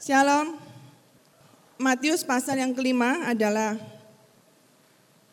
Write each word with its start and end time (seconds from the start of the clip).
Shalom. 0.00 0.56
Matius 1.76 2.24
pasal 2.24 2.56
yang 2.56 2.72
kelima 2.72 3.20
adalah 3.28 3.76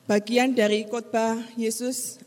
bagian 0.03 0.51
dari 0.51 0.83
khotbah 0.83 1.39
Yesus 1.55 2.19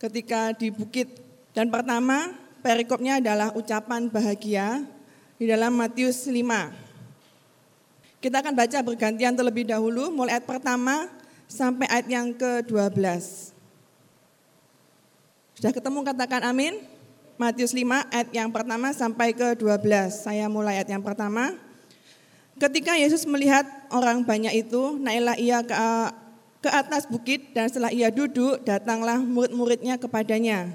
ketika 0.00 0.56
di 0.56 0.72
bukit. 0.72 1.20
Dan 1.52 1.68
pertama, 1.68 2.32
perikopnya 2.64 3.20
adalah 3.20 3.52
ucapan 3.52 4.08
bahagia 4.08 4.80
di 5.36 5.44
dalam 5.44 5.76
Matius 5.76 6.24
5. 6.24 6.72
Kita 8.16 8.40
akan 8.40 8.56
baca 8.56 8.78
bergantian 8.80 9.36
terlebih 9.36 9.68
dahulu, 9.68 10.08
mulai 10.08 10.40
ayat 10.40 10.48
pertama 10.48 11.12
sampai 11.52 11.84
ayat 11.92 12.08
yang 12.08 12.32
ke-12. 12.32 12.96
Sudah 15.60 15.68
ketemu 15.76 16.00
katakan 16.00 16.48
amin? 16.48 16.80
Matius 17.36 17.76
5 17.76 18.08
ayat 18.08 18.32
yang 18.32 18.48
pertama 18.48 18.96
sampai 18.96 19.36
ke-12. 19.36 19.84
Saya 20.24 20.48
mulai 20.48 20.80
ayat 20.80 20.88
yang 20.88 21.04
pertama. 21.04 21.63
Ketika 22.54 22.94
Yesus 22.94 23.26
melihat 23.26 23.66
orang 23.90 24.22
banyak 24.22 24.54
itu, 24.54 24.94
naiklah 25.02 25.34
ia 25.34 25.58
ke, 25.66 25.74
ke 26.62 26.70
atas 26.70 27.10
bukit 27.10 27.50
dan 27.50 27.66
setelah 27.66 27.90
ia 27.90 28.14
duduk, 28.14 28.62
datanglah 28.62 29.18
murid-muridnya 29.18 29.98
kepadanya. 29.98 30.70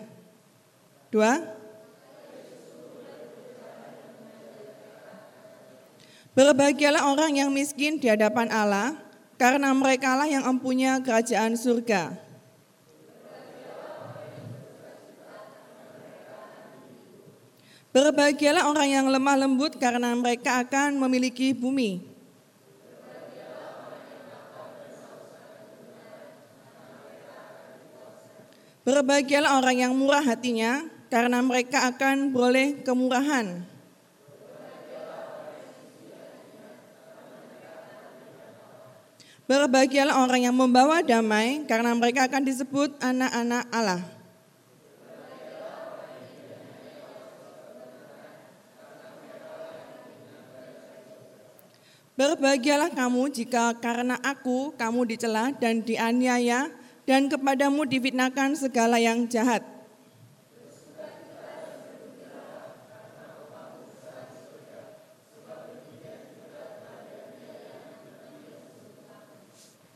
Dua. 1.08 1.40
Berbahagialah 6.36 7.10
orang 7.10 7.36
yang 7.40 7.50
miskin 7.50 7.98
di 7.98 8.12
hadapan 8.12 8.52
Allah, 8.52 9.00
karena 9.40 9.72
merekalah 9.72 10.28
yang 10.28 10.44
empunya 10.44 11.00
kerajaan 11.00 11.56
surga. 11.56 12.29
Berbahagialah 17.90 18.70
orang 18.70 18.86
yang 18.86 19.06
lemah 19.10 19.34
lembut 19.34 19.74
karena 19.82 20.14
mereka 20.14 20.62
akan 20.62 21.02
memiliki 21.02 21.58
bumi. 21.58 22.06
Berbahagialah 28.86 29.58
orang 29.58 29.76
yang 29.90 29.94
murah 29.98 30.22
hatinya 30.22 30.86
karena 31.10 31.42
mereka 31.42 31.90
akan 31.90 32.30
boleh 32.30 32.86
kemurahan. 32.86 33.66
Berbahagialah 39.50 40.30
orang 40.30 40.46
yang 40.46 40.54
membawa 40.54 41.02
damai 41.02 41.66
karena 41.66 41.98
mereka 41.98 42.30
akan 42.30 42.46
disebut 42.46 43.02
anak-anak 43.02 43.66
Allah. 43.74 44.19
Berbahagialah 52.20 52.92
kamu 52.92 53.32
jika 53.32 53.72
karena 53.80 54.20
aku 54.20 54.76
kamu 54.76 55.08
dicela 55.08 55.56
dan 55.56 55.80
dianiaya 55.80 56.68
dan 57.08 57.32
kepadamu 57.32 57.88
difitnahkan 57.88 58.60
segala 58.60 59.00
yang 59.00 59.24
jahat. 59.24 59.64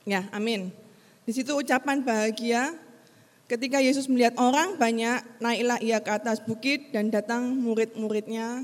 Ya, 0.08 0.24
amin. 0.32 0.72
Di 1.28 1.36
situ 1.36 1.52
ucapan 1.52 2.00
bahagia 2.08 2.72
ketika 3.52 3.84
Yesus 3.84 4.08
melihat 4.08 4.40
orang 4.40 4.80
banyak, 4.80 5.20
naiklah 5.44 5.84
ia 5.84 6.00
ke 6.00 6.08
atas 6.08 6.40
bukit 6.40 6.96
dan 6.96 7.12
datang 7.12 7.52
murid-muridnya 7.52 8.64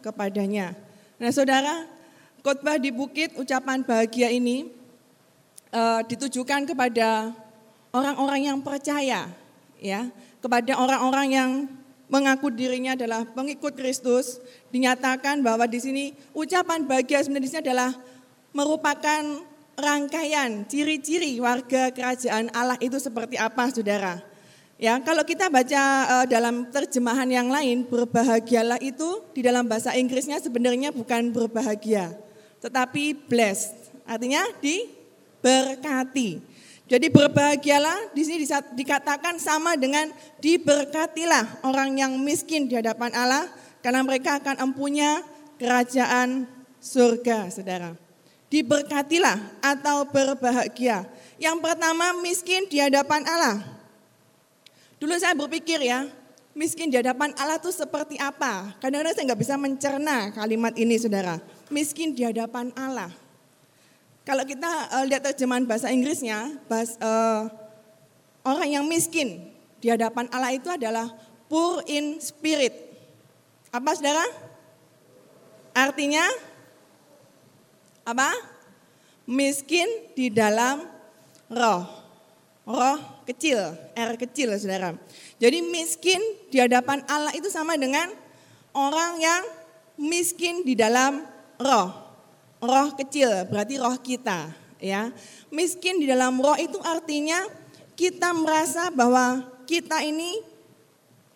kepadanya. 0.00 0.72
Nah 1.20 1.28
saudara, 1.28 1.93
Khotbah 2.44 2.76
di 2.76 2.92
bukit 2.92 3.32
ucapan 3.40 3.80
bahagia 3.80 4.28
ini 4.28 4.68
uh, 5.72 6.04
ditujukan 6.04 6.68
kepada 6.68 7.32
orang-orang 7.88 8.52
yang 8.52 8.60
percaya 8.60 9.32
ya, 9.80 10.12
kepada 10.44 10.76
orang-orang 10.76 11.28
yang 11.32 11.50
mengaku 12.12 12.52
dirinya 12.52 12.92
adalah 12.92 13.24
pengikut 13.24 13.72
Kristus, 13.72 14.44
dinyatakan 14.68 15.40
bahwa 15.40 15.64
di 15.64 15.80
sini 15.80 16.04
ucapan 16.36 16.84
bahagia 16.84 17.24
sebenarnya 17.24 17.64
adalah 17.64 17.96
merupakan 18.52 19.40
rangkaian 19.80 20.68
ciri-ciri 20.68 21.40
warga 21.40 21.96
kerajaan 21.96 22.52
Allah 22.52 22.76
itu 22.84 23.00
seperti 23.00 23.40
apa 23.40 23.72
Saudara. 23.72 24.20
Ya, 24.76 25.00
kalau 25.00 25.24
kita 25.24 25.48
baca 25.48 25.82
uh, 26.12 26.26
dalam 26.28 26.68
terjemahan 26.68 27.24
yang 27.24 27.48
lain, 27.48 27.88
berbahagialah 27.88 28.84
itu 28.84 29.24
di 29.32 29.40
dalam 29.40 29.64
bahasa 29.64 29.96
Inggrisnya 29.96 30.44
sebenarnya 30.44 30.92
bukan 30.92 31.32
berbahagia 31.32 32.12
tetapi 32.64 33.28
blessed. 33.28 33.76
Artinya 34.08 34.40
diberkati. 34.64 36.40
Jadi 36.88 37.06
berbahagialah 37.12 38.12
di 38.16 38.24
sini 38.24 38.44
dikatakan 38.76 39.36
sama 39.36 39.76
dengan 39.76 40.08
diberkatilah 40.40 41.64
orang 41.64 41.96
yang 41.96 42.12
miskin 42.20 42.68
di 42.68 42.76
hadapan 42.76 43.12
Allah 43.12 43.48
karena 43.84 44.00
mereka 44.04 44.40
akan 44.40 44.68
empunya 44.68 45.20
kerajaan 45.60 46.48
surga, 46.80 47.52
Saudara. 47.52 47.96
Diberkatilah 48.48 49.64
atau 49.64 50.08
berbahagia. 50.08 51.08
Yang 51.40 51.56
pertama 51.64 52.16
miskin 52.20 52.68
di 52.68 52.80
hadapan 52.80 53.24
Allah. 53.28 53.64
Dulu 55.00 55.16
saya 55.16 55.32
berpikir 55.32 55.80
ya, 55.80 56.04
miskin 56.52 56.92
di 56.92 57.00
hadapan 57.00 57.32
Allah 57.40 57.56
itu 57.56 57.72
seperti 57.72 58.20
apa? 58.20 58.76
Kadang-kadang 58.78 59.12
saya 59.16 59.24
nggak 59.32 59.40
bisa 59.40 59.56
mencerna 59.56 60.16
kalimat 60.36 60.72
ini, 60.76 61.00
saudara 61.00 61.40
miskin 61.68 62.16
di 62.16 62.24
hadapan 62.24 62.72
Allah. 62.76 63.12
Kalau 64.24 64.40
kita 64.48 64.88
uh, 64.88 65.04
lihat 65.04 65.20
terjemahan 65.20 65.68
bahasa 65.68 65.92
Inggrisnya, 65.92 66.56
bahas, 66.64 66.96
uh, 66.96 67.52
orang 68.40 68.80
yang 68.80 68.84
miskin 68.88 69.52
di 69.84 69.92
hadapan 69.92 70.24
Allah 70.32 70.56
itu 70.56 70.72
adalah 70.72 71.12
poor 71.44 71.84
in 71.84 72.16
spirit. 72.24 72.72
Apa 73.68 73.92
saudara? 73.92 74.24
Artinya 75.76 76.24
apa? 78.08 78.32
Miskin 79.28 79.88
di 80.16 80.32
dalam 80.32 80.88
roh. 81.52 81.84
Roh 82.64 82.96
kecil, 83.28 83.60
R 83.92 84.16
kecil 84.16 84.56
saudara. 84.56 84.96
Jadi 85.36 85.60
miskin 85.60 86.20
di 86.48 86.64
hadapan 86.64 87.04
Allah 87.12 87.36
itu 87.36 87.52
sama 87.52 87.76
dengan 87.76 88.08
orang 88.72 89.20
yang 89.20 89.42
miskin 90.00 90.64
di 90.64 90.72
dalam 90.72 91.33
roh. 91.64 91.88
Roh 92.60 92.88
kecil 92.96 93.48
berarti 93.48 93.80
roh 93.80 93.96
kita, 94.00 94.52
ya. 94.80 95.12
Miskin 95.48 96.00
di 96.00 96.06
dalam 96.08 96.36
roh 96.40 96.56
itu 96.56 96.76
artinya 96.80 97.44
kita 97.96 98.32
merasa 98.32 98.88
bahwa 98.88 99.44
kita 99.64 100.00
ini 100.04 100.40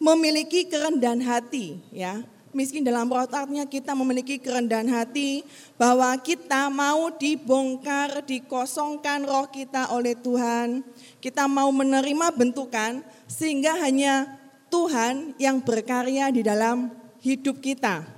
memiliki 0.01 0.69
kerendahan 0.69 1.21
hati, 1.21 1.81
ya. 1.93 2.25
Miskin 2.49 2.81
dalam 2.81 3.13
roh 3.13 3.29
artinya 3.29 3.69
kita 3.69 3.93
memiliki 3.93 4.41
kerendahan 4.41 4.89
hati 4.89 5.45
bahwa 5.77 6.17
kita 6.17 6.73
mau 6.73 7.13
dibongkar, 7.13 8.25
dikosongkan 8.25 9.29
roh 9.29 9.53
kita 9.53 9.93
oleh 9.93 10.17
Tuhan. 10.17 10.81
Kita 11.21 11.45
mau 11.45 11.69
menerima 11.69 12.33
bentukan 12.33 13.05
sehingga 13.29 13.77
hanya 13.85 14.41
Tuhan 14.73 15.37
yang 15.37 15.61
berkarya 15.61 16.33
di 16.33 16.41
dalam 16.41 16.89
hidup 17.21 17.61
kita. 17.61 18.18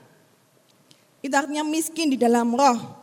Itu 1.21 1.37
artinya 1.37 1.65
miskin 1.65 2.13
di 2.13 2.19
dalam 2.21 2.53
roh. 2.57 3.01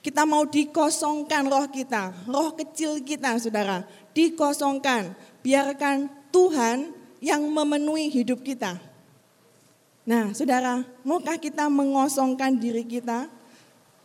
Kita 0.00 0.24
mau 0.24 0.48
dikosongkan 0.48 1.50
roh 1.50 1.66
kita, 1.68 2.14
roh 2.24 2.56
kecil 2.56 3.04
kita 3.04 3.36
saudara. 3.36 3.84
Dikosongkan, 4.16 5.12
biarkan 5.44 6.08
Tuhan 6.32 6.94
yang 7.20 7.44
memenuhi 7.44 8.08
hidup 8.08 8.40
kita. 8.40 8.80
Nah 10.08 10.32
saudara, 10.32 10.82
maukah 11.04 11.36
kita 11.36 11.68
mengosongkan 11.68 12.56
diri 12.56 12.86
kita 12.86 13.28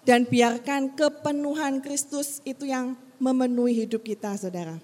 dan 0.03 0.27
biarkan 0.27 0.94
kepenuhan 0.94 1.80
Kristus 1.80 2.44
itu 2.44 2.68
yang 2.68 3.00
memenuhi 3.18 3.88
hidup 3.88 4.03
kita 4.03 4.36
saudara. 4.36 4.75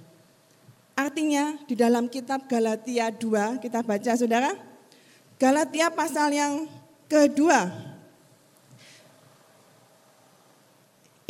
Artinya 0.96 1.60
di 1.68 1.76
dalam 1.76 2.08
kitab 2.08 2.48
Galatia 2.48 3.12
2 3.12 3.60
kita 3.60 3.84
baca 3.84 4.12
saudara. 4.16 4.56
Galatia 5.36 5.92
pasal 5.92 6.32
yang 6.32 6.70
kedua 7.10 7.91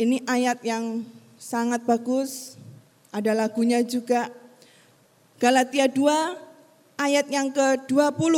Ini 0.02 0.18
ayat 0.26 0.66
yang 0.66 1.06
sangat 1.38 1.86
bagus, 1.86 2.58
ada 3.14 3.38
lagunya 3.38 3.86
juga. 3.86 4.34
Galatia 5.38 5.86
2 5.86 6.98
ayat 6.98 7.30
yang 7.30 7.54
ke-20. 7.54 8.34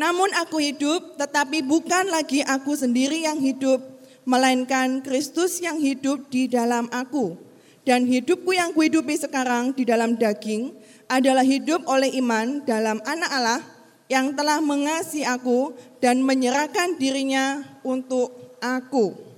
Namun 0.00 0.30
aku 0.32 0.64
hidup, 0.64 1.20
tetapi 1.20 1.60
bukan 1.60 2.08
lagi 2.08 2.40
aku 2.40 2.72
sendiri 2.72 3.20
yang 3.20 3.36
hidup, 3.36 3.84
melainkan 4.24 5.04
Kristus 5.04 5.60
yang 5.60 5.76
hidup 5.76 6.32
di 6.32 6.48
dalam 6.48 6.88
aku. 6.88 7.36
Dan 7.84 8.08
hidupku 8.08 8.56
yang 8.56 8.72
kuhidupi 8.72 9.12
sekarang 9.20 9.76
di 9.76 9.84
dalam 9.84 10.16
daging 10.16 10.72
adalah 11.04 11.44
hidup 11.44 11.84
oleh 11.84 12.16
iman 12.16 12.64
dalam 12.64 12.96
anak 13.04 13.28
Allah 13.28 13.60
yang 14.08 14.32
telah 14.32 14.64
mengasihi 14.64 15.28
aku 15.28 15.76
dan 16.00 16.24
menyerahkan 16.24 16.96
dirinya 16.96 17.60
untuk 17.84 18.56
aku. 18.64 19.33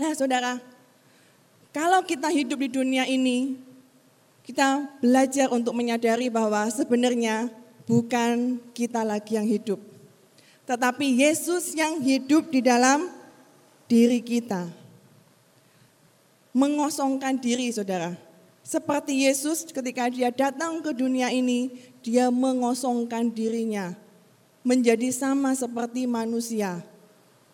Nah 0.00 0.16
saudara, 0.16 0.56
kalau 1.76 2.00
kita 2.00 2.32
hidup 2.32 2.56
di 2.64 2.72
dunia 2.72 3.04
ini, 3.04 3.60
kita 4.48 4.88
belajar 5.04 5.52
untuk 5.52 5.76
menyadari 5.76 6.32
bahwa 6.32 6.64
sebenarnya 6.72 7.52
bukan 7.84 8.56
kita 8.72 9.04
lagi 9.04 9.36
yang 9.36 9.44
hidup. 9.44 9.76
Tetapi 10.64 11.20
Yesus 11.20 11.76
yang 11.76 12.00
hidup 12.00 12.48
di 12.48 12.64
dalam 12.64 13.12
diri 13.90 14.24
kita. 14.24 14.72
Mengosongkan 16.56 17.36
diri 17.36 17.68
saudara. 17.68 18.16
Seperti 18.64 19.28
Yesus 19.28 19.66
ketika 19.68 20.06
dia 20.08 20.32
datang 20.32 20.78
ke 20.80 20.96
dunia 20.96 21.28
ini, 21.28 21.74
dia 22.00 22.32
mengosongkan 22.32 23.28
dirinya. 23.28 23.92
Menjadi 24.64 25.12
sama 25.12 25.52
seperti 25.52 26.08
manusia. 26.08 26.80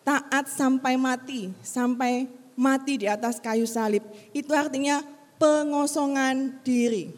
Taat 0.05 0.47
sampai 0.47 0.93
mati, 0.95 1.49
sampai 1.65 2.36
mati 2.57 2.97
di 2.97 3.07
atas 3.07 3.37
kayu 3.37 3.69
salib. 3.69 4.01
Itu 4.33 4.51
artinya 4.57 5.05
pengosongan 5.37 6.59
diri. 6.65 7.13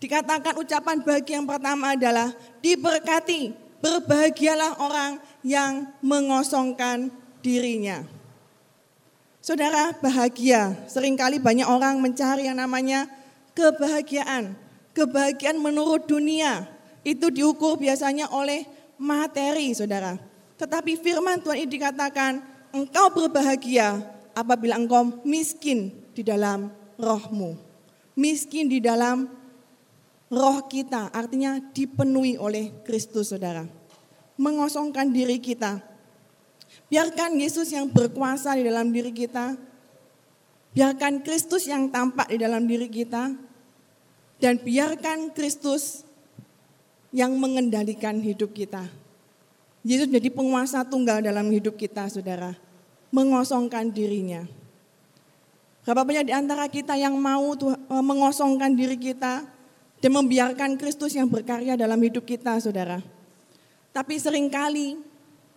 Dikatakan 0.00 0.56
ucapan 0.56 1.04
bagi 1.04 1.36
yang 1.36 1.44
pertama 1.44 1.92
adalah 1.92 2.32
diberkati, 2.64 3.52
berbahagialah 3.84 4.80
orang 4.80 5.12
yang 5.44 5.92
mengosongkan 6.00 7.12
dirinya. 7.44 8.02
Saudara 9.44 9.94
bahagia, 9.98 10.74
sering 10.90 11.14
kali 11.14 11.38
banyak 11.38 11.66
orang 11.66 11.98
mencari 12.02 12.48
yang 12.48 12.58
namanya 12.58 13.06
kebahagiaan. 13.54 14.54
Kebahagiaan 14.94 15.58
menurut 15.62 16.10
dunia, 16.10 16.66
itu 17.06 17.30
diukur 17.30 17.78
biasanya 17.78 18.30
oleh 18.34 18.66
materi 18.98 19.70
saudara. 19.74 20.18
Tetapi 20.58 20.98
firman 20.98 21.38
Tuhan 21.38 21.64
ini 21.64 21.70
dikatakan, 21.70 22.42
engkau 22.74 23.12
berbahagia 23.12 24.02
apabila 24.32 24.76
engkau 24.78 25.22
miskin 25.24 25.92
di 26.12 26.22
dalam 26.22 26.70
rohmu. 26.98 27.56
Miskin 28.18 28.66
di 28.66 28.82
dalam 28.82 29.30
roh 30.26 30.58
kita, 30.66 31.14
artinya 31.14 31.62
dipenuhi 31.70 32.34
oleh 32.34 32.82
Kristus 32.82 33.30
saudara. 33.30 33.62
Mengosongkan 34.38 35.10
diri 35.14 35.38
kita, 35.38 35.78
Biarkan 36.88 37.36
Yesus 37.36 37.68
yang 37.68 37.92
berkuasa 37.92 38.56
di 38.56 38.64
dalam 38.64 38.88
diri 38.88 39.12
kita. 39.12 39.60
Biarkan 40.72 41.20
Kristus 41.20 41.68
yang 41.68 41.92
tampak 41.92 42.32
di 42.32 42.40
dalam 42.40 42.64
diri 42.64 42.88
kita. 42.88 43.36
Dan 44.40 44.56
biarkan 44.64 45.36
Kristus 45.36 46.08
yang 47.12 47.36
mengendalikan 47.36 48.24
hidup 48.24 48.56
kita. 48.56 48.88
Yesus 49.86 50.10
menjadi 50.10 50.30
penguasa 50.34 50.82
tunggal 50.82 51.22
dalam 51.22 51.46
hidup 51.50 51.78
kita, 51.78 52.10
saudara. 52.10 52.54
Mengosongkan 53.14 53.88
dirinya. 53.88 54.44
Berapa 55.88 56.04
banyak 56.04 56.28
di 56.28 56.34
antara 56.36 56.68
kita 56.68 57.00
yang 57.00 57.16
mau 57.16 57.56
eh, 57.56 58.04
mengosongkan 58.04 58.76
diri 58.76 59.00
kita 59.00 59.40
dan 59.98 60.10
membiarkan 60.12 60.76
Kristus 60.76 61.16
yang 61.16 61.30
berkarya 61.32 61.80
dalam 61.80 61.96
hidup 61.96 62.28
kita, 62.28 62.60
saudara. 62.60 63.00
Tapi 63.96 64.20
sering 64.20 64.52
kali 64.52 65.00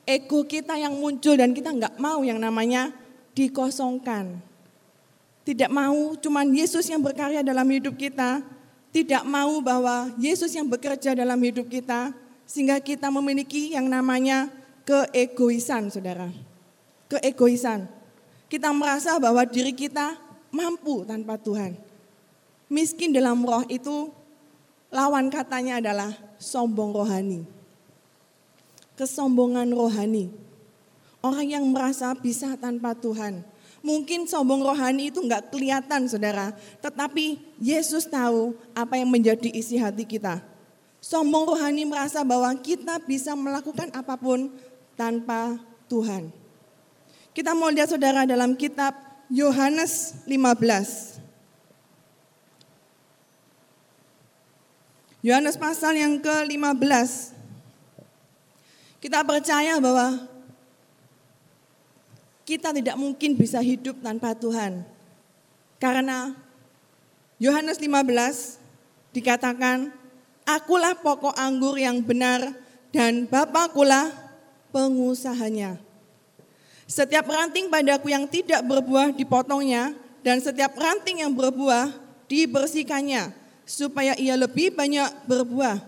ego 0.07 0.47
kita 0.47 0.79
yang 0.79 0.95
muncul 0.97 1.35
dan 1.35 1.51
kita 1.51 1.75
nggak 1.75 1.99
mau 1.99 2.23
yang 2.23 2.39
namanya 2.39 2.95
dikosongkan. 3.35 4.39
Tidak 5.41 5.67
mau 5.73 6.13
cuman 6.15 6.47
Yesus 6.53 6.85
yang 6.87 7.01
berkarya 7.01 7.41
dalam 7.41 7.65
hidup 7.67 7.97
kita, 7.97 8.45
tidak 8.93 9.23
mau 9.25 9.59
bahwa 9.59 10.13
Yesus 10.15 10.53
yang 10.53 10.69
bekerja 10.69 11.17
dalam 11.17 11.39
hidup 11.41 11.65
kita, 11.65 12.13
sehingga 12.51 12.83
kita 12.83 13.07
memiliki 13.07 13.71
yang 13.71 13.87
namanya 13.87 14.51
keegoisan, 14.83 15.87
saudara. 15.87 16.27
Keegoisan. 17.07 17.87
Kita 18.51 18.75
merasa 18.75 19.15
bahwa 19.15 19.47
diri 19.47 19.71
kita 19.71 20.19
mampu 20.51 21.07
tanpa 21.07 21.39
Tuhan. 21.39 21.79
Miskin 22.67 23.15
dalam 23.15 23.39
roh 23.47 23.63
itu 23.71 24.11
lawan 24.91 25.31
katanya 25.31 25.79
adalah 25.79 26.11
sombong 26.35 26.91
rohani 26.91 27.61
kesombongan 29.01 29.73
rohani. 29.73 30.29
Orang 31.25 31.49
yang 31.49 31.65
merasa 31.65 32.13
bisa 32.13 32.53
tanpa 32.53 32.93
Tuhan. 32.93 33.41
Mungkin 33.81 34.29
sombong 34.29 34.61
rohani 34.61 35.09
itu 35.09 35.25
enggak 35.25 35.49
kelihatan 35.49 36.05
saudara. 36.05 36.53
Tetapi 36.85 37.57
Yesus 37.57 38.05
tahu 38.05 38.53
apa 38.77 39.01
yang 39.01 39.09
menjadi 39.09 39.49
isi 39.49 39.81
hati 39.81 40.05
kita. 40.05 40.37
Sombong 41.01 41.49
rohani 41.49 41.83
merasa 41.89 42.21
bahwa 42.21 42.53
kita 42.61 43.01
bisa 43.01 43.33
melakukan 43.33 43.89
apa 43.89 44.13
pun 44.21 44.53
tanpa 44.93 45.57
Tuhan. 45.89 46.29
Kita 47.33 47.57
mau 47.57 47.73
lihat 47.73 47.89
saudara 47.89 48.29
dalam 48.29 48.53
kitab 48.53 48.93
Yohanes 49.25 50.13
15. 50.29 51.17
Yohanes 55.25 55.57
pasal 55.57 55.97
yang 55.97 56.21
ke-15 56.21 57.33
kita 59.01 59.25
percaya 59.25 59.81
bahwa 59.81 60.29
kita 62.45 62.69
tidak 62.69 62.97
mungkin 62.97 63.33
bisa 63.33 63.57
hidup 63.57 63.97
tanpa 64.05 64.37
Tuhan. 64.37 64.85
Karena 65.81 66.37
Yohanes 67.41 67.81
15 67.81 68.61
dikatakan, 69.17 69.89
Akulah 70.51 70.99
pokok 70.99 71.31
anggur 71.39 71.79
yang 71.79 72.03
benar 72.03 72.51
dan 72.91 73.23
Bapakulah 73.23 74.11
pengusahanya. 74.75 75.79
Setiap 76.83 77.23
ranting 77.23 77.71
padaku 77.71 78.11
yang 78.11 78.27
tidak 78.27 78.59
berbuah 78.67 79.15
dipotongnya 79.15 79.95
dan 80.19 80.43
setiap 80.43 80.75
ranting 80.75 81.23
yang 81.23 81.31
berbuah 81.31 81.95
dibersihkannya 82.27 83.31
supaya 83.63 84.11
ia 84.19 84.35
lebih 84.35 84.75
banyak 84.75 85.23
berbuah. 85.23 85.79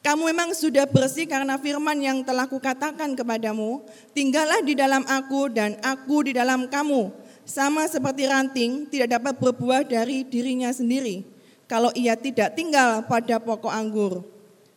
Kamu 0.00 0.24
memang 0.32 0.56
sudah 0.56 0.88
bersih 0.88 1.28
karena 1.28 1.60
firman 1.60 2.00
yang 2.00 2.24
telah 2.24 2.48
kukatakan 2.48 3.12
kepadamu. 3.12 3.84
Tinggallah 4.16 4.64
di 4.64 4.72
dalam 4.72 5.04
aku 5.04 5.52
dan 5.52 5.76
aku 5.84 6.26
di 6.26 6.32
dalam 6.32 6.64
kamu. 6.64 7.12
Sama 7.44 7.84
seperti 7.84 8.24
ranting 8.24 8.88
tidak 8.88 9.20
dapat 9.20 9.36
berbuah 9.36 9.84
dari 9.84 10.24
dirinya 10.24 10.72
sendiri. 10.72 11.31
Kalau 11.72 11.88
ia 11.96 12.12
tidak 12.20 12.52
tinggal 12.52 13.00
pada 13.08 13.40
pokok 13.40 13.72
anggur. 13.72 14.20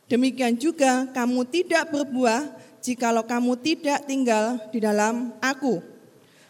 Demikian 0.08 0.56
juga 0.56 1.04
kamu 1.12 1.44
tidak 1.44 1.92
berbuah 1.92 2.56
jikalau 2.80 3.28
kamu 3.28 3.60
tidak 3.60 4.08
tinggal 4.08 4.56
di 4.72 4.80
dalam 4.80 5.36
aku. 5.44 5.84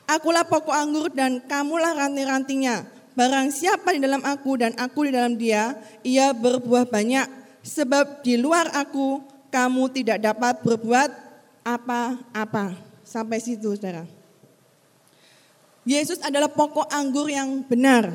Akulah 0.06 0.46
pokok 0.46 0.78
anggur 0.78 1.10
dan 1.10 1.42
kamulah 1.50 1.98
ranting-rantingnya. 1.98 2.86
Barang 3.18 3.50
siapa 3.50 3.98
di 3.98 4.06
dalam 4.06 4.22
aku 4.22 4.62
dan 4.62 4.78
aku 4.78 5.10
di 5.10 5.18
dalam 5.18 5.34
dia, 5.34 5.82
ia 6.06 6.30
berbuah 6.30 6.86
banyak 6.94 7.26
sebab 7.66 8.22
di 8.22 8.38
luar 8.38 8.70
aku 8.70 9.26
kamu 9.50 9.90
tidak 9.98 10.22
dapat 10.30 10.62
berbuat 10.62 11.10
apa-apa. 11.66 12.78
Sampai 13.02 13.42
situ 13.42 13.74
saudara. 13.74 14.06
Yesus 15.90 16.22
adalah 16.22 16.54
pokok 16.54 16.86
anggur 16.94 17.34
yang 17.34 17.66
benar. 17.66 18.14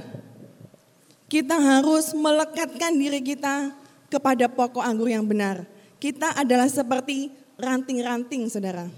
Kita 1.31 1.55
harus 1.63 2.11
melekatkan 2.11 2.91
diri 2.99 3.23
kita 3.23 3.71
kepada 4.11 4.51
pokok 4.51 4.83
anggur 4.83 5.07
yang 5.07 5.23
benar. 5.23 5.63
Kita 6.03 6.35
adalah 6.35 6.67
seperti 6.67 7.31
ranting-ranting 7.55 8.51
saudara. 8.51 8.91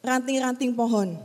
Ranting-ranting 0.00 0.72
pohon 0.72 1.20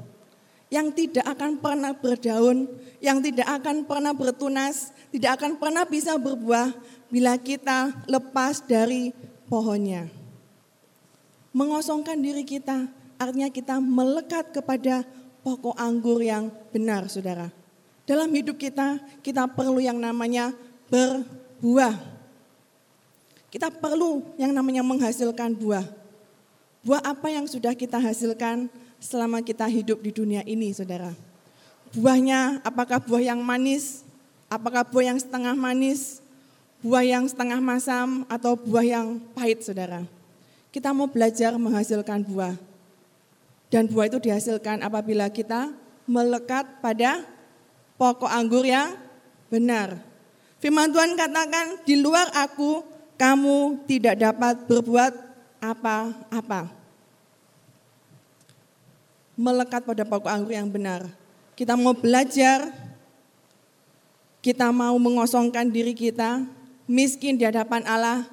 yang 0.68 0.92
tidak 0.92 1.24
akan 1.24 1.56
pernah 1.64 1.96
berdaun, 1.96 2.68
yang 3.00 3.24
tidak 3.24 3.48
akan 3.48 3.88
pernah 3.88 4.12
bertunas, 4.12 4.92
tidak 5.08 5.40
akan 5.40 5.56
pernah 5.56 5.88
bisa 5.88 6.20
berbuah 6.20 6.76
bila 7.08 7.40
kita 7.40 7.96
lepas 8.12 8.68
dari 8.68 9.16
pohonnya. 9.48 10.12
Mengosongkan 11.56 12.20
diri 12.20 12.44
kita 12.44 12.92
artinya 13.16 13.48
kita 13.48 13.80
melekat 13.80 14.52
kepada 14.52 15.08
pokok 15.48 15.80
anggur 15.80 16.20
yang 16.20 16.52
benar, 16.76 17.08
saudara. 17.08 17.61
Dalam 18.06 18.30
hidup 18.34 18.58
kita, 18.58 18.98
kita 19.22 19.46
perlu 19.46 19.78
yang 19.78 20.02
namanya 20.02 20.52
berbuah. 20.90 21.96
Kita 23.52 23.68
perlu 23.68 24.26
yang 24.40 24.56
namanya 24.56 24.82
menghasilkan 24.82 25.54
buah. 25.54 25.86
Buah 26.82 27.02
apa 27.06 27.30
yang 27.30 27.46
sudah 27.46 27.78
kita 27.78 28.02
hasilkan 28.02 28.72
selama 28.98 29.46
kita 29.46 29.70
hidup 29.70 30.02
di 30.02 30.10
dunia 30.10 30.42
ini, 30.48 30.74
saudara? 30.74 31.14
Buahnya 31.94 32.64
apakah 32.66 33.04
buah 33.04 33.22
yang 33.22 33.44
manis, 33.44 34.02
apakah 34.50 34.82
buah 34.88 35.14
yang 35.14 35.20
setengah 35.20 35.54
manis, 35.54 36.24
buah 36.82 37.06
yang 37.06 37.28
setengah 37.30 37.62
masam 37.62 38.26
atau 38.26 38.58
buah 38.58 38.86
yang 38.88 39.22
pahit, 39.38 39.62
saudara. 39.62 40.02
Kita 40.74 40.96
mau 40.96 41.06
belajar 41.06 41.54
menghasilkan 41.60 42.26
buah. 42.26 42.56
Dan 43.72 43.88
buah 43.88 44.12
itu 44.12 44.20
dihasilkan 44.20 44.84
apabila 44.84 45.32
kita 45.32 45.72
melekat 46.04 46.68
pada 46.84 47.24
pokok 48.02 48.26
anggur 48.26 48.66
yang 48.66 48.98
benar. 49.54 50.02
Firman 50.58 50.90
Tuhan 50.90 51.14
katakan, 51.14 51.86
di 51.86 52.02
luar 52.02 52.34
aku 52.34 52.82
kamu 53.14 53.86
tidak 53.86 54.18
dapat 54.18 54.66
berbuat 54.66 55.14
apa-apa. 55.62 56.74
Melekat 59.38 59.86
pada 59.86 60.02
pokok 60.02 60.34
anggur 60.34 60.58
yang 60.58 60.66
benar. 60.66 61.06
Kita 61.54 61.78
mau 61.78 61.94
belajar, 61.94 62.74
kita 64.42 64.74
mau 64.74 64.98
mengosongkan 64.98 65.70
diri 65.70 65.94
kita, 65.94 66.42
miskin 66.90 67.38
di 67.38 67.46
hadapan 67.46 67.86
Allah, 67.86 68.26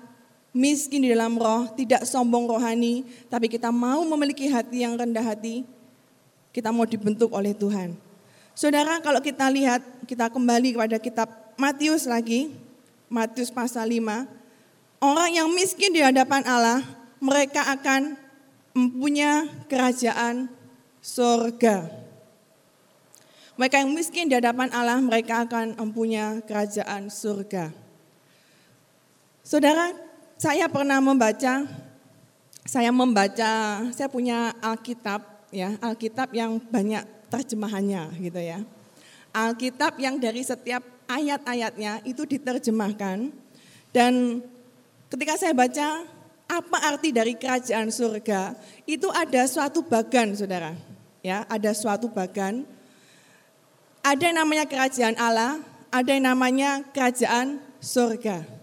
miskin 0.57 1.05
di 1.05 1.13
dalam 1.13 1.37
roh, 1.37 1.69
tidak 1.77 2.09
sombong 2.09 2.49
rohani, 2.49 3.05
tapi 3.29 3.53
kita 3.53 3.69
mau 3.69 4.01
memiliki 4.09 4.49
hati 4.49 4.81
yang 4.81 4.97
rendah 4.97 5.29
hati, 5.29 5.69
kita 6.57 6.73
mau 6.73 6.89
dibentuk 6.89 7.29
oleh 7.37 7.53
Tuhan. 7.53 8.08
Saudara, 8.59 8.99
kalau 8.99 9.23
kita 9.23 9.47
lihat, 9.55 9.79
kita 10.03 10.27
kembali 10.35 10.75
kepada 10.75 10.99
kitab 10.99 11.31
Matius 11.55 12.11
lagi, 12.11 12.51
Matius 13.07 13.55
pasal 13.55 13.87
5, 13.87 14.27
orang 14.99 15.31
yang 15.31 15.47
miskin 15.55 15.95
di 15.95 16.03
hadapan 16.03 16.43
Allah, 16.43 16.83
mereka 17.23 17.71
akan 17.71 18.19
mempunyai 18.75 19.47
kerajaan 19.71 20.51
surga. 20.99 21.87
Mereka 23.55 23.79
yang 23.79 23.95
miskin 23.95 24.27
di 24.27 24.35
hadapan 24.35 24.75
Allah, 24.75 24.99
mereka 24.99 25.47
akan 25.47 25.79
mempunyai 25.79 26.43
kerajaan 26.43 27.15
surga. 27.15 27.71
Saudara, 29.47 29.95
saya 30.35 30.67
pernah 30.67 30.99
membaca, 30.99 31.63
saya 32.67 32.91
membaca, 32.91 33.87
saya 33.95 34.11
punya 34.11 34.51
Alkitab, 34.59 35.47
ya 35.55 35.79
Alkitab 35.79 36.35
yang 36.35 36.59
banyak 36.59 37.18
terjemahannya 37.29 38.13
gitu 38.19 38.41
ya. 38.41 38.65
Alkitab 39.33 40.01
yang 40.01 40.17
dari 40.17 40.41
setiap 40.41 40.81
ayat-ayatnya 41.09 42.05
itu 42.05 42.25
diterjemahkan 42.25 43.33
dan 43.93 44.43
ketika 45.13 45.37
saya 45.37 45.53
baca 45.57 46.05
apa 46.49 46.79
arti 46.89 47.13
dari 47.13 47.37
kerajaan 47.37 47.93
surga 47.93 48.57
itu 48.89 49.09
ada 49.13 49.45
suatu 49.45 49.85
bagan 49.85 50.33
saudara 50.33 50.73
ya 51.21 51.45
ada 51.49 51.77
suatu 51.77 52.09
bagan 52.09 52.65
ada 54.01 54.23
yang 54.25 54.41
namanya 54.41 54.65
kerajaan 54.65 55.17
Allah 55.21 55.61
ada 55.93 56.09
yang 56.09 56.25
namanya 56.25 56.81
kerajaan 56.93 57.61
surga 57.81 58.59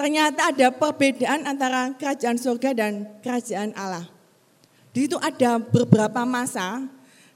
ternyata 0.00 0.48
ada 0.48 0.72
perbedaan 0.72 1.44
antara 1.44 1.92
kerajaan 1.92 2.40
surga 2.40 2.72
dan 2.72 3.04
kerajaan 3.20 3.76
Allah. 3.76 4.08
Di 4.96 5.04
situ 5.04 5.20
ada 5.20 5.60
beberapa 5.60 6.24
masa. 6.24 6.88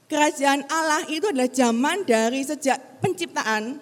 Kerajaan 0.05 0.69
Allah 0.69 1.01
itu 1.09 1.25
adalah 1.25 1.49
zaman 1.49 2.05
dari 2.05 2.45
sejak 2.45 3.01
penciptaan 3.01 3.81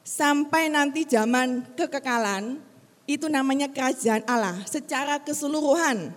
sampai 0.00 0.72
nanti 0.72 1.04
zaman 1.04 1.76
kekekalan. 1.76 2.64
Itu 3.08 3.28
namanya 3.28 3.68
kerajaan 3.68 4.24
Allah. 4.24 4.64
Secara 4.64 5.20
keseluruhan 5.20 6.12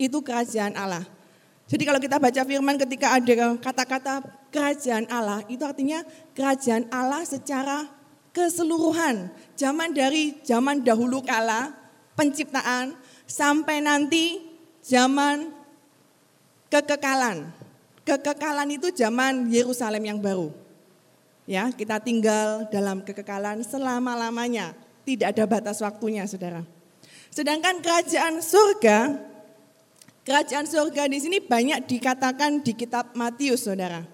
itu 0.00 0.18
kerajaan 0.24 0.76
Allah. 0.76 1.04
Jadi 1.64 1.82
kalau 1.88 2.00
kita 2.00 2.20
baca 2.20 2.42
firman 2.44 2.76
ketika 2.76 3.16
ada 3.16 3.56
kata-kata 3.56 4.20
kerajaan 4.52 5.08
Allah, 5.08 5.40
itu 5.48 5.64
artinya 5.64 6.04
kerajaan 6.36 6.88
Allah 6.92 7.24
secara 7.24 7.88
keseluruhan. 8.36 9.32
Zaman 9.56 9.96
dari 9.96 10.36
zaman 10.44 10.84
dahulu 10.84 11.24
kala, 11.24 11.72
penciptaan, 12.20 12.92
sampai 13.24 13.80
nanti 13.80 14.44
zaman 14.84 15.48
kekekalan. 16.68 17.63
Kekekalan 18.04 18.68
itu 18.68 18.92
zaman 18.92 19.48
Yerusalem 19.48 20.04
yang 20.04 20.20
baru. 20.20 20.52
Ya, 21.48 21.72
kita 21.72 22.00
tinggal 22.00 22.68
dalam 22.68 23.00
kekekalan 23.04 23.64
selama-lamanya. 23.64 24.76
Tidak 25.04 25.32
ada 25.32 25.44
batas 25.44 25.80
waktunya, 25.80 26.24
Saudara. 26.24 26.64
Sedangkan 27.28 27.80
kerajaan 27.84 28.40
surga, 28.40 29.20
kerajaan 30.24 30.64
surga 30.64 31.08
di 31.08 31.18
sini 31.20 31.38
banyak 31.44 31.84
dikatakan 31.84 32.64
di 32.64 32.72
kitab 32.72 33.12
Matius, 33.12 33.68
Saudara. 33.68 34.04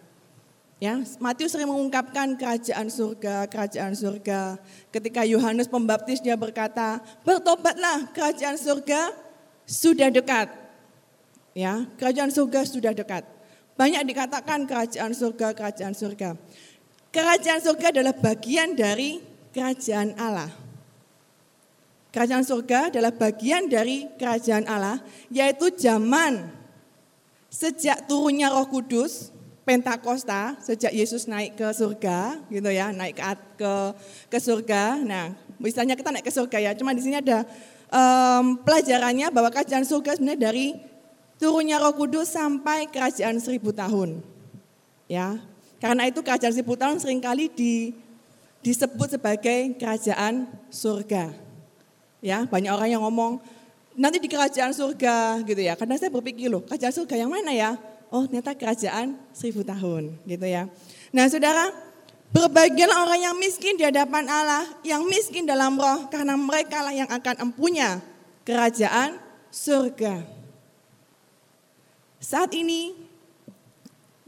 Ya, 0.81 0.97
Matius 1.21 1.53
sering 1.53 1.69
mengungkapkan 1.69 2.35
kerajaan 2.35 2.89
surga, 2.89 3.47
kerajaan 3.47 3.93
surga. 3.93 4.57
Ketika 4.89 5.23
Yohanes 5.29 5.69
Pembaptis 5.69 6.25
dia 6.25 6.35
berkata, 6.41 7.05
"Bertobatlah, 7.21 8.09
kerajaan 8.17 8.57
surga 8.57 9.13
sudah 9.69 10.09
dekat." 10.09 10.49
Ya, 11.53 11.85
kerajaan 12.01 12.33
surga 12.33 12.65
sudah 12.65 12.97
dekat. 12.97 13.40
Banyak 13.79 14.03
dikatakan 14.07 14.67
kerajaan 14.67 15.13
surga, 15.13 15.53
kerajaan 15.55 15.95
surga. 15.95 16.39
Kerajaan 17.11 17.61
surga 17.61 17.87
adalah 17.91 18.15
bagian 18.15 18.79
dari 18.79 19.19
kerajaan 19.51 20.15
Allah. 20.15 20.51
Kerajaan 22.11 22.43
surga 22.43 22.91
adalah 22.91 23.15
bagian 23.15 23.71
dari 23.71 24.11
kerajaan 24.19 24.67
Allah, 24.67 24.99
yaitu 25.31 25.71
zaman 25.75 26.51
sejak 27.51 28.07
turunnya 28.07 28.51
Roh 28.51 28.67
Kudus 28.67 29.31
Pentakosta 29.61 30.59
sejak 30.59 30.91
Yesus 30.91 31.31
naik 31.31 31.55
ke 31.55 31.67
surga 31.71 32.43
gitu 32.51 32.71
ya, 32.75 32.91
naik 32.91 33.15
ke 33.15 33.23
ke, 33.55 33.73
ke 34.27 34.39
surga. 34.43 34.99
Nah, 35.07 35.31
misalnya 35.63 35.95
kita 35.95 36.11
naik 36.11 36.27
ke 36.27 36.33
surga 36.35 36.59
ya, 36.59 36.71
cuma 36.75 36.91
di 36.91 37.03
sini 37.05 37.23
ada 37.23 37.47
um, 37.93 38.59
pelajarannya 38.67 39.31
bahwa 39.31 39.53
kerajaan 39.53 39.87
surga 39.87 40.19
sebenarnya 40.19 40.41
dari 40.51 40.67
turunnya 41.41 41.81
Roh 41.81 41.97
Kudus 41.97 42.31
sampai 42.31 42.87
kerajaan 42.93 43.41
seribu 43.41 43.73
tahun. 43.73 44.21
Ya, 45.09 45.41
karena 45.81 46.07
itu 46.07 46.21
kerajaan 46.21 46.53
seribu 46.53 46.77
tahun 46.77 47.01
sering 47.01 47.19
kali 47.19 47.49
di, 47.51 47.97
disebut 48.63 49.17
sebagai 49.19 49.75
kerajaan 49.81 50.47
surga. 50.69 51.33
Ya, 52.21 52.45
banyak 52.45 52.71
orang 52.71 52.93
yang 52.93 53.03
ngomong 53.03 53.41
nanti 53.97 54.21
di 54.21 54.29
kerajaan 54.29 54.71
surga 54.77 55.43
gitu 55.49 55.65
ya. 55.65 55.75
Karena 55.75 55.97
saya 55.97 56.13
berpikir 56.13 56.53
loh, 56.53 56.63
kerajaan 56.63 56.95
surga 56.95 57.17
yang 57.17 57.33
mana 57.33 57.51
ya? 57.51 57.75
oh 58.11 58.27
ternyata 58.27 58.53
kerajaan 58.59 59.17
seribu 59.31 59.63
tahun 59.63 60.19
gitu 60.27 60.47
ya. 60.47 60.67
Nah 61.15 61.27
saudara, 61.31 61.71
berbahagialah 62.35 63.07
orang 63.07 63.21
yang 63.31 63.37
miskin 63.39 63.79
di 63.79 63.87
hadapan 63.87 64.27
Allah, 64.27 64.67
yang 64.83 65.07
miskin 65.07 65.47
dalam 65.47 65.79
roh, 65.79 66.11
karena 66.11 66.35
mereka 66.35 66.83
lah 66.83 66.95
yang 66.95 67.09
akan 67.09 67.51
empunya 67.51 68.03
kerajaan 68.43 69.17
surga. 69.55 70.40
Saat 72.21 72.53
ini 72.55 72.95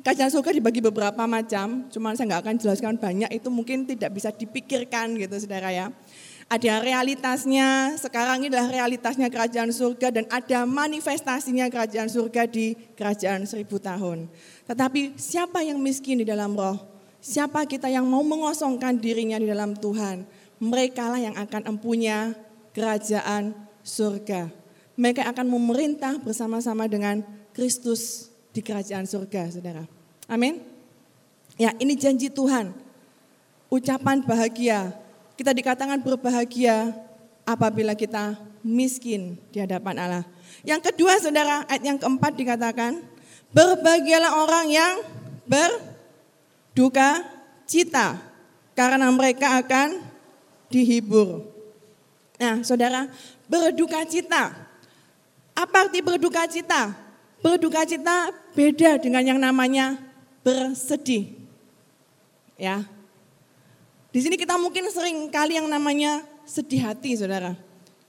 kerajaan 0.03 0.33
surga 0.33 0.51
dibagi 0.57 0.81
beberapa 0.83 1.29
macam, 1.29 1.87
cuman 1.93 2.17
saya 2.19 2.27
nggak 2.33 2.43
akan 2.43 2.57
jelaskan 2.59 2.95
banyak, 2.99 3.31
itu 3.31 3.53
mungkin 3.53 3.87
tidak 3.87 4.17
bisa 4.17 4.35
dipikirkan 4.35 5.15
gitu 5.21 5.37
saudara 5.39 5.71
ya 5.71 5.93
ada 6.53 6.85
realitasnya, 6.85 7.97
sekarang 7.97 8.45
ini 8.45 8.53
adalah 8.53 8.69
realitasnya 8.69 9.33
kerajaan 9.33 9.73
surga 9.73 10.13
dan 10.13 10.25
ada 10.29 10.69
manifestasinya 10.69 11.73
kerajaan 11.73 12.13
surga 12.13 12.45
di 12.45 12.77
kerajaan 12.93 13.49
seribu 13.49 13.81
tahun. 13.81 14.29
Tetapi 14.69 15.17
siapa 15.17 15.65
yang 15.65 15.81
miskin 15.81 16.21
di 16.21 16.29
dalam 16.29 16.53
roh? 16.53 16.77
Siapa 17.25 17.65
kita 17.65 17.89
yang 17.89 18.05
mau 18.05 18.21
mengosongkan 18.21 19.01
dirinya 19.01 19.41
di 19.41 19.49
dalam 19.49 19.73
Tuhan? 19.73 20.29
Mereka 20.61 21.05
lah 21.09 21.21
yang 21.25 21.37
akan 21.41 21.73
empunya 21.73 22.37
kerajaan 22.77 23.57
surga. 23.81 24.53
Mereka 25.01 25.25
akan 25.33 25.49
memerintah 25.49 26.21
bersama-sama 26.21 26.85
dengan 26.85 27.25
Kristus 27.53 28.33
di 28.53 28.61
kerajaan 28.61 29.05
surga, 29.09 29.53
saudara. 29.53 29.85
Amin. 30.29 30.61
Ya, 31.61 31.73
ini 31.77 31.97
janji 31.97 32.33
Tuhan. 32.33 32.73
Ucapan 33.73 34.21
bahagia 34.25 34.93
kita 35.43 35.51
dikatakan 35.57 35.99
berbahagia 35.99 36.95
apabila 37.43 37.99
kita 37.99 38.39
miskin 38.63 39.35
di 39.51 39.59
hadapan 39.59 39.99
Allah. 39.99 40.25
Yang 40.63 40.93
kedua 40.93 41.19
saudara, 41.19 41.67
ayat 41.67 41.83
yang 41.83 41.99
keempat 41.99 42.39
dikatakan, 42.39 43.03
berbahagialah 43.51 44.39
orang 44.39 44.67
yang 44.71 44.95
berduka 45.51 47.27
cita, 47.67 48.23
karena 48.79 49.11
mereka 49.11 49.59
akan 49.59 50.05
dihibur. 50.71 51.43
Nah 52.39 52.63
saudara, 52.63 53.11
berduka 53.51 54.07
cita. 54.07 54.55
Apa 55.59 55.91
arti 55.91 55.99
berduka 56.07 56.47
cita? 56.47 57.02
Berduka 57.43 57.83
cita 57.83 58.31
beda 58.55 59.03
dengan 59.03 59.27
yang 59.27 59.39
namanya 59.43 59.99
bersedih. 60.47 61.35
Ya, 62.55 62.87
di 64.13 64.21
sini 64.21 64.37
kita 64.37 64.61
mungkin 64.61 64.85
sering 64.93 65.33
kali 65.33 65.57
yang 65.57 65.73
namanya 65.73 66.21
sedih 66.45 66.85
hati, 66.85 67.17
saudara. 67.17 67.57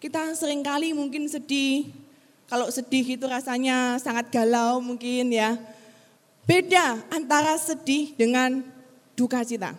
Kita 0.04 0.36
sering 0.36 0.60
kali 0.60 0.92
mungkin 0.92 1.32
sedih. 1.32 1.96
Kalau 2.52 2.68
sedih 2.68 3.16
itu 3.16 3.24
rasanya 3.24 3.96
sangat 4.04 4.28
galau 4.28 4.84
mungkin 4.84 5.32
ya. 5.32 5.56
Beda 6.44 7.00
antara 7.08 7.56
sedih 7.56 8.12
dengan 8.20 8.68
duka 9.16 9.48
cita. 9.48 9.72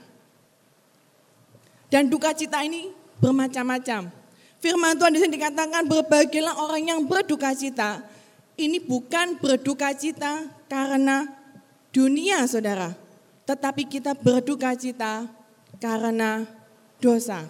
Dan 1.92 2.08
duka 2.08 2.32
cita 2.32 2.64
ini 2.64 2.88
bermacam-macam. 3.20 4.08
Firman 4.64 4.96
Tuhan 4.96 5.12
di 5.12 5.20
sini 5.20 5.36
dikatakan 5.36 5.84
berbagilah 5.84 6.56
orang 6.56 6.88
yang 6.88 7.00
berduka 7.04 7.52
cita. 7.52 8.00
Ini 8.54 8.78
bukan 8.86 9.42
berduka 9.42 9.90
cita 9.94 10.46
karena 10.70 11.26
dunia 11.90 12.46
saudara. 12.46 12.94
Tetapi 13.44 13.86
kita 13.90 14.14
berduka 14.14 14.72
cita 14.78 15.26
karena 15.82 16.46
dosa. 17.02 17.44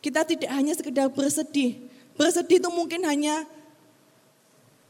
Kita 0.00 0.24
tidak 0.24 0.50
hanya 0.52 0.72
sekedar 0.76 1.08
bersedih. 1.12 1.80
Bersedih 2.16 2.60
itu 2.60 2.70
mungkin 2.72 3.04
hanya 3.08 3.44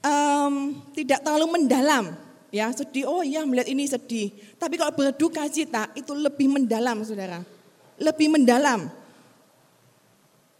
um, 0.02 0.78
tidak 0.94 1.22
terlalu 1.22 1.58
mendalam. 1.60 2.14
Ya, 2.54 2.70
sedih, 2.70 3.10
oh 3.10 3.26
iya 3.26 3.42
melihat 3.42 3.66
ini 3.66 3.90
sedih. 3.90 4.30
Tapi 4.54 4.78
kalau 4.78 4.94
berduka 4.94 5.42
cita 5.50 5.90
itu 5.98 6.14
lebih 6.14 6.46
mendalam, 6.46 7.02
saudara. 7.02 7.42
Lebih 7.98 8.30
mendalam. 8.30 8.86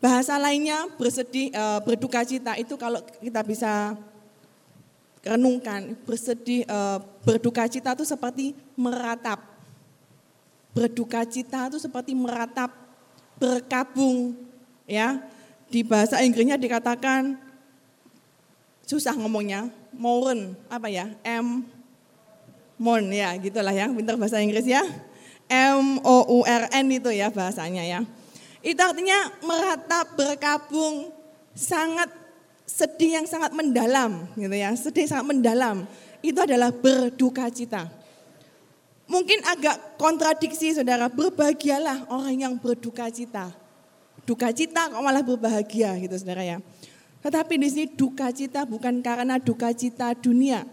Bahasa 0.05 0.37
lainnya 0.37 0.85
bersedih, 1.01 1.49
uh, 1.57 1.81
berduka 1.81 2.21
cita 2.29 2.53
itu 2.61 2.77
kalau 2.77 3.01
kita 3.25 3.41
bisa 3.41 3.97
renungkan, 5.25 5.97
bersedih, 6.05 6.69
uh, 6.69 7.01
berduka 7.25 7.65
cita 7.65 7.97
itu 7.97 8.05
seperti 8.05 8.53
meratap. 8.77 9.41
Berduka 10.77 11.25
cita 11.25 11.73
itu 11.73 11.81
seperti 11.81 12.13
meratap 12.13 12.69
berkabung 13.41 14.37
ya. 14.85 15.25
Di 15.73 15.81
bahasa 15.81 16.21
Inggrisnya 16.21 16.61
dikatakan 16.61 17.41
susah 18.85 19.17
ngomongnya, 19.17 19.73
mourn 19.97 20.53
apa 20.69 20.93
ya? 20.93 21.17
M 21.25 21.65
mourn 22.77 23.09
ya, 23.09 23.33
gitulah 23.41 23.73
ya, 23.73 23.89
pintar 23.89 24.21
bahasa 24.21 24.37
Inggris 24.45 24.69
ya. 24.69 24.85
M 25.49 25.97
O 26.05 26.17
U 26.29 26.39
R 26.45 26.69
N 26.77 26.93
itu 26.93 27.09
ya 27.09 27.33
bahasanya 27.33 27.89
ya. 27.89 28.05
Itu 28.65 28.81
artinya 28.81 29.29
meratap 29.45 30.17
berkabung 30.17 31.13
sangat 31.53 32.09
sedih 32.65 33.21
yang 33.21 33.27
sangat 33.29 33.53
mendalam 33.53 34.25
gitu 34.41 34.57
ya, 34.57 34.73
sedih 34.73 35.05
sangat 35.05 35.37
mendalam. 35.37 35.85
Itu 36.25 36.41
adalah 36.41 36.73
berduka 36.73 37.53
cita. 37.53 37.93
Mungkin 39.05 39.45
agak 39.45 40.01
kontradiksi 40.01 40.73
saudara, 40.73 41.13
berbahagialah 41.13 42.09
orang 42.09 42.41
yang 42.41 42.55
berduka 42.57 43.13
cita. 43.13 43.53
Duka 44.25 44.49
cita 44.57 44.89
kok 44.89 45.05
malah 45.05 45.21
berbahagia 45.21 45.93
gitu 46.01 46.17
saudara 46.17 46.41
ya. 46.41 46.65
Tetapi 47.21 47.61
di 47.61 47.69
sini 47.69 47.87
duka 47.93 48.33
cita 48.33 48.65
bukan 48.65 49.05
karena 49.05 49.37
duka 49.37 49.77
cita 49.77 50.17
dunia. 50.17 50.65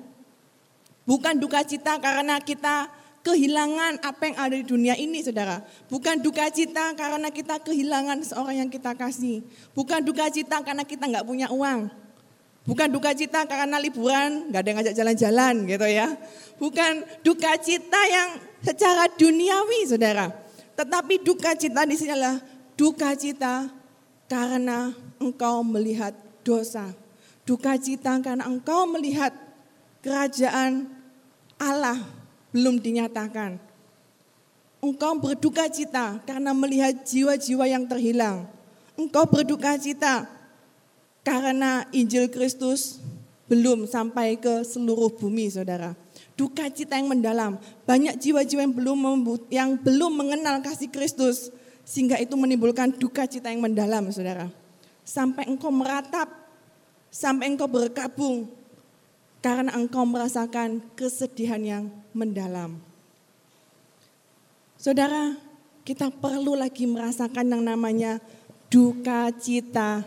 Bukan 1.03 1.35
duka 1.43 1.59
cita 1.67 1.99
karena 1.99 2.39
kita 2.39 2.87
kehilangan 3.21 4.01
apa 4.01 4.21
yang 4.33 4.37
ada 4.37 4.55
di 4.57 4.65
dunia 4.65 4.93
ini 4.97 5.21
saudara. 5.21 5.61
Bukan 5.87 6.21
duka 6.25 6.49
cita 6.49 6.93
karena 6.97 7.29
kita 7.29 7.61
kehilangan 7.61 8.21
seorang 8.25 8.65
yang 8.65 8.69
kita 8.69 8.97
kasih. 8.97 9.45
Bukan 9.77 10.01
duka 10.01 10.27
cita 10.33 10.61
karena 10.65 10.81
kita 10.85 11.05
nggak 11.05 11.25
punya 11.25 11.47
uang. 11.53 11.89
Bukan 12.61 12.93
duka 12.93 13.09
cita 13.17 13.49
karena 13.49 13.81
liburan, 13.81 14.53
nggak 14.53 14.61
ada 14.61 14.67
yang 14.69 14.77
ngajak 14.77 14.95
jalan-jalan 14.97 15.53
gitu 15.65 15.87
ya. 15.89 16.07
Bukan 16.61 16.91
duka 17.25 17.57
cita 17.57 18.01
yang 18.05 18.37
secara 18.61 19.09
duniawi 19.17 19.89
saudara. 19.89 20.29
Tetapi 20.77 21.25
duka 21.25 21.57
cita 21.57 21.85
di 21.89 21.97
sini 21.97 22.13
adalah 22.13 22.37
duka 22.77 23.17
cita 23.17 23.69
karena 24.29 24.93
engkau 25.17 25.65
melihat 25.65 26.13
dosa. 26.45 26.93
Duka 27.45 27.77
cita 27.81 28.21
karena 28.21 28.45
engkau 28.45 28.85
melihat 28.85 29.33
kerajaan 30.05 30.85
Allah 31.57 32.20
belum 32.51 32.79
dinyatakan. 32.79 33.57
Engkau 34.81 35.13
berduka 35.21 35.69
cita 35.69 36.19
karena 36.25 36.51
melihat 36.51 37.05
jiwa-jiwa 37.05 37.65
yang 37.69 37.85
terhilang. 37.85 38.49
Engkau 38.97 39.25
berduka 39.29 39.77
cita 39.77 40.25
karena 41.21 41.85
Injil 41.93 42.27
Kristus 42.33 42.97
belum 43.51 43.83
sampai 43.83 44.39
ke 44.39 44.63
seluruh 44.63 45.11
bumi, 45.11 45.51
saudara. 45.51 45.91
Duka 46.39 46.71
cita 46.71 46.95
yang 46.97 47.11
mendalam, 47.11 47.59
banyak 47.83 48.15
jiwa-jiwa 48.17 48.63
yang 48.63 48.73
belum 48.73 48.99
yang 49.51 49.69
belum 49.75 50.11
mengenal 50.15 50.63
kasih 50.63 50.87
Kristus, 50.87 51.51
sehingga 51.83 52.15
itu 52.17 52.33
menimbulkan 52.39 52.95
duka 52.95 53.27
cita 53.27 53.51
yang 53.51 53.61
mendalam, 53.61 54.07
saudara. 54.09 54.47
Sampai 55.03 55.45
engkau 55.51 55.69
meratap, 55.69 56.31
sampai 57.11 57.51
engkau 57.51 57.67
berkabung, 57.67 58.47
karena 59.41 59.73
engkau 59.73 60.05
merasakan 60.05 60.85
kesedihan 60.93 61.59
yang 61.59 61.83
mendalam. 62.13 62.77
Saudara, 64.77 65.33
kita 65.81 66.13
perlu 66.13 66.53
lagi 66.53 66.85
merasakan 66.85 67.57
yang 67.57 67.65
namanya 67.65 68.21
duka 68.69 69.33
cita 69.33 70.05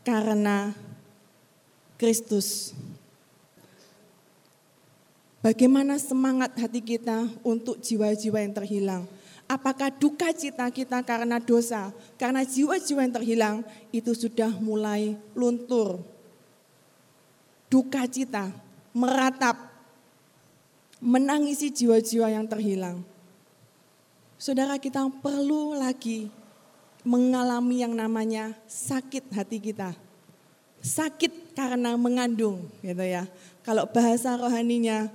karena 0.00 0.72
Kristus. 2.00 2.72
Bagaimana 5.40 5.96
semangat 5.96 6.52
hati 6.56 6.84
kita 6.84 7.24
untuk 7.40 7.80
jiwa-jiwa 7.80 8.44
yang 8.44 8.52
terhilang? 8.52 9.02
Apakah 9.48 9.88
duka 9.88 10.32
cita 10.36 10.68
kita 10.68 11.00
karena 11.00 11.40
dosa, 11.40 11.92
karena 12.20 12.44
jiwa-jiwa 12.44 13.00
yang 13.00 13.14
terhilang 13.16 13.56
itu 13.88 14.12
sudah 14.12 14.52
mulai 14.60 15.16
luntur? 15.32 16.00
Duka 17.72 18.04
cita 18.04 18.52
meratap, 18.96 19.56
menangisi 21.00 21.70
jiwa-jiwa 21.70 22.30
yang 22.30 22.46
terhilang. 22.46 23.02
Saudara 24.40 24.80
kita 24.80 25.04
perlu 25.20 25.76
lagi 25.76 26.32
mengalami 27.04 27.84
yang 27.84 27.92
namanya 27.92 28.56
sakit 28.68 29.32
hati 29.32 29.58
kita. 29.60 29.92
Sakit 30.80 31.52
karena 31.52 31.92
mengandung 31.96 32.64
gitu 32.80 33.04
ya. 33.04 33.28
Kalau 33.60 33.84
bahasa 33.84 34.32
rohaninya 34.40 35.12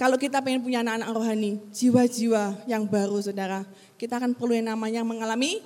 kalau 0.00 0.16
kita 0.16 0.40
pengen 0.40 0.64
punya 0.64 0.80
anak-anak 0.80 1.12
rohani, 1.12 1.60
jiwa-jiwa 1.76 2.64
yang 2.64 2.88
baru 2.88 3.20
saudara, 3.20 3.68
kita 4.00 4.16
akan 4.16 4.32
perlu 4.32 4.56
yang 4.56 4.72
namanya 4.72 5.04
mengalami 5.04 5.60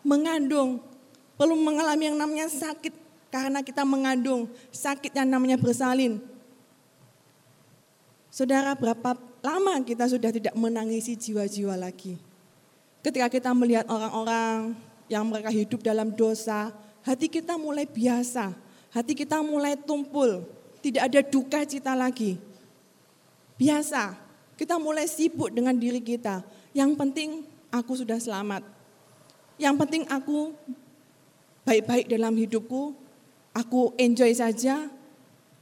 mengandung. 0.00 0.80
Perlu 1.36 1.52
mengalami 1.52 2.08
yang 2.08 2.16
namanya 2.16 2.48
sakit 2.48 3.03
karena 3.34 3.66
kita 3.66 3.82
mengandung, 3.82 4.46
sakit 4.70 5.10
yang 5.10 5.26
namanya 5.26 5.58
bersalin. 5.58 6.22
Saudara, 8.30 8.78
berapa 8.78 9.18
lama 9.42 9.74
kita 9.82 10.06
sudah 10.06 10.30
tidak 10.30 10.54
menangisi 10.54 11.18
jiwa-jiwa 11.18 11.74
lagi? 11.74 12.14
Ketika 13.02 13.26
kita 13.26 13.50
melihat 13.50 13.90
orang-orang 13.90 14.78
yang 15.10 15.26
mereka 15.26 15.50
hidup 15.50 15.82
dalam 15.82 16.14
dosa, 16.14 16.70
hati 17.02 17.26
kita 17.26 17.58
mulai 17.58 17.90
biasa, 17.90 18.54
hati 18.94 19.18
kita 19.18 19.42
mulai 19.42 19.74
tumpul, 19.82 20.46
tidak 20.78 21.02
ada 21.10 21.20
duka 21.26 21.66
cita 21.66 21.90
lagi. 21.98 22.38
Biasa, 23.58 24.14
kita 24.54 24.78
mulai 24.78 25.10
sibuk 25.10 25.50
dengan 25.50 25.74
diri 25.74 25.98
kita. 25.98 26.46
Yang 26.70 26.94
penting 26.94 27.42
aku 27.74 27.98
sudah 27.98 28.22
selamat. 28.22 28.62
Yang 29.58 29.74
penting 29.74 30.02
aku 30.06 30.54
baik-baik 31.66 32.06
dalam 32.06 32.34
hidupku, 32.38 33.03
aku 33.54 33.94
enjoy 33.96 34.34
saja, 34.34 34.90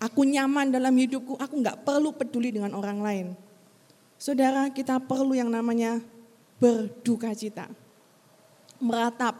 aku 0.00 0.24
nyaman 0.24 0.72
dalam 0.72 0.96
hidupku, 0.96 1.36
aku 1.36 1.60
nggak 1.60 1.84
perlu 1.84 2.10
peduli 2.16 2.50
dengan 2.50 2.72
orang 2.72 2.98
lain. 3.04 3.26
Saudara, 4.16 4.72
kita 4.72 4.98
perlu 4.98 5.36
yang 5.36 5.52
namanya 5.52 6.00
berduka 6.56 7.30
cita. 7.36 7.68
Meratap. 8.80 9.34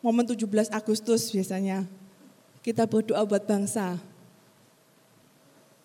Momen 0.00 0.24
17 0.24 0.72
Agustus 0.72 1.28
biasanya 1.28 1.84
kita 2.64 2.88
berdoa 2.88 3.20
buat 3.28 3.44
bangsa. 3.44 4.00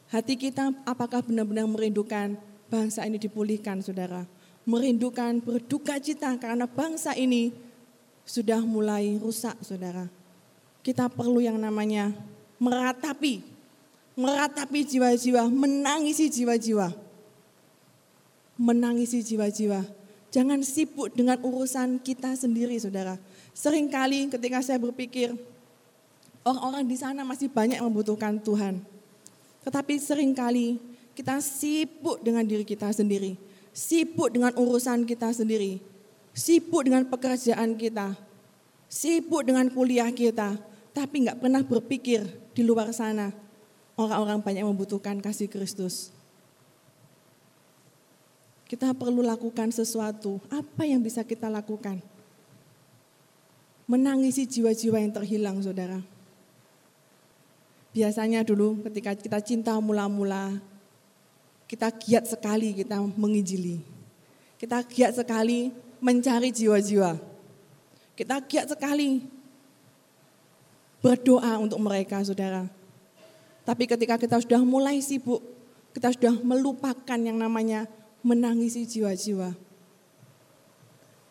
Hati 0.07 0.39
kita 0.39 0.71
apakah 0.87 1.19
benar-benar 1.19 1.67
merindukan 1.67 2.39
bangsa 2.71 3.03
ini 3.03 3.19
dipulihkan 3.19 3.83
saudara. 3.83 4.23
Merindukan 4.63 5.43
berduka 5.43 5.99
cita 5.99 6.31
karena 6.39 6.63
bangsa 6.63 7.11
ini 7.11 7.51
sudah 8.23 8.63
mulai 8.63 9.19
rusak 9.19 9.59
saudara. 9.59 10.07
Kita 10.85 11.09
perlu 11.09 11.41
yang 11.41 11.57
namanya 11.57 12.13
meratapi, 12.61 13.41
meratapi 14.13 14.85
jiwa-jiwa, 14.85 15.49
menangisi 15.49 16.29
jiwa-jiwa 16.29 17.05
menangisi 18.55 19.19
jiwa-jiwa. 19.23 19.83
Jangan 20.31 20.59
sibuk 20.67 21.15
dengan 21.15 21.39
urusan 21.39 21.99
kita 22.03 22.35
sendiri, 22.35 22.75
saudara. 22.75 23.15
Seringkali 23.55 24.27
ketika 24.35 24.59
saya 24.59 24.79
berpikir, 24.79 25.31
orang-orang 26.43 26.83
di 26.83 26.97
sana 26.99 27.23
masih 27.23 27.47
banyak 27.47 27.79
membutuhkan 27.79 28.35
Tuhan. 28.43 28.83
Tetapi 29.63 29.95
sering 29.95 30.35
kali 30.35 30.75
kita 31.15 31.39
sibuk 31.39 32.19
dengan 32.19 32.43
diri 32.43 32.67
kita 32.67 32.91
sendiri. 32.91 33.39
Sibuk 33.71 34.31
dengan 34.31 34.51
urusan 34.55 35.07
kita 35.07 35.31
sendiri. 35.31 35.79
Sibuk 36.35 36.83
dengan 36.83 37.07
pekerjaan 37.07 37.79
kita. 37.79 38.15
Sibuk 38.91 39.47
dengan 39.47 39.71
kuliah 39.71 40.11
kita. 40.11 40.59
Tapi 40.95 41.27
nggak 41.27 41.43
pernah 41.43 41.59
berpikir 41.59 42.23
di 42.55 42.63
luar 42.63 42.95
sana 42.95 43.35
orang-orang 43.99 44.39
banyak 44.39 44.63
membutuhkan 44.63 45.19
kasih 45.19 45.51
Kristus 45.51 46.15
kita 48.65 48.97
perlu 48.97 49.21
lakukan 49.21 49.69
sesuatu. 49.69 50.41
Apa 50.49 50.89
yang 50.89 51.01
bisa 51.01 51.21
kita 51.21 51.45
lakukan? 51.49 52.01
Menangisi 53.85 54.49
jiwa-jiwa 54.49 54.97
yang 54.97 55.13
terhilang, 55.13 55.61
saudara. 55.61 56.01
Biasanya 57.93 58.41
dulu 58.41 58.81
ketika 58.89 59.13
kita 59.13 59.39
cinta 59.39 59.77
mula-mula, 59.77 60.57
kita 61.69 61.93
giat 61.93 62.25
sekali 62.25 62.73
kita 62.73 62.97
menginjili. 63.15 63.79
Kita 64.57 64.81
giat 64.81 65.13
sekali 65.21 65.69
mencari 66.01 66.49
jiwa-jiwa. 66.49 67.15
Kita 68.17 68.41
giat 68.41 68.73
sekali 68.73 69.21
berdoa 71.05 71.61
untuk 71.61 71.77
mereka, 71.77 72.17
saudara. 72.25 72.65
Tapi 73.61 73.85
ketika 73.85 74.17
kita 74.17 74.41
sudah 74.41 74.57
mulai 74.65 74.97
sibuk, 75.05 75.37
kita 75.93 76.09
sudah 76.17 76.33
melupakan 76.41 77.19
yang 77.21 77.37
namanya 77.37 77.85
menangisi 78.25 78.89
jiwa-jiwa. 78.89 79.53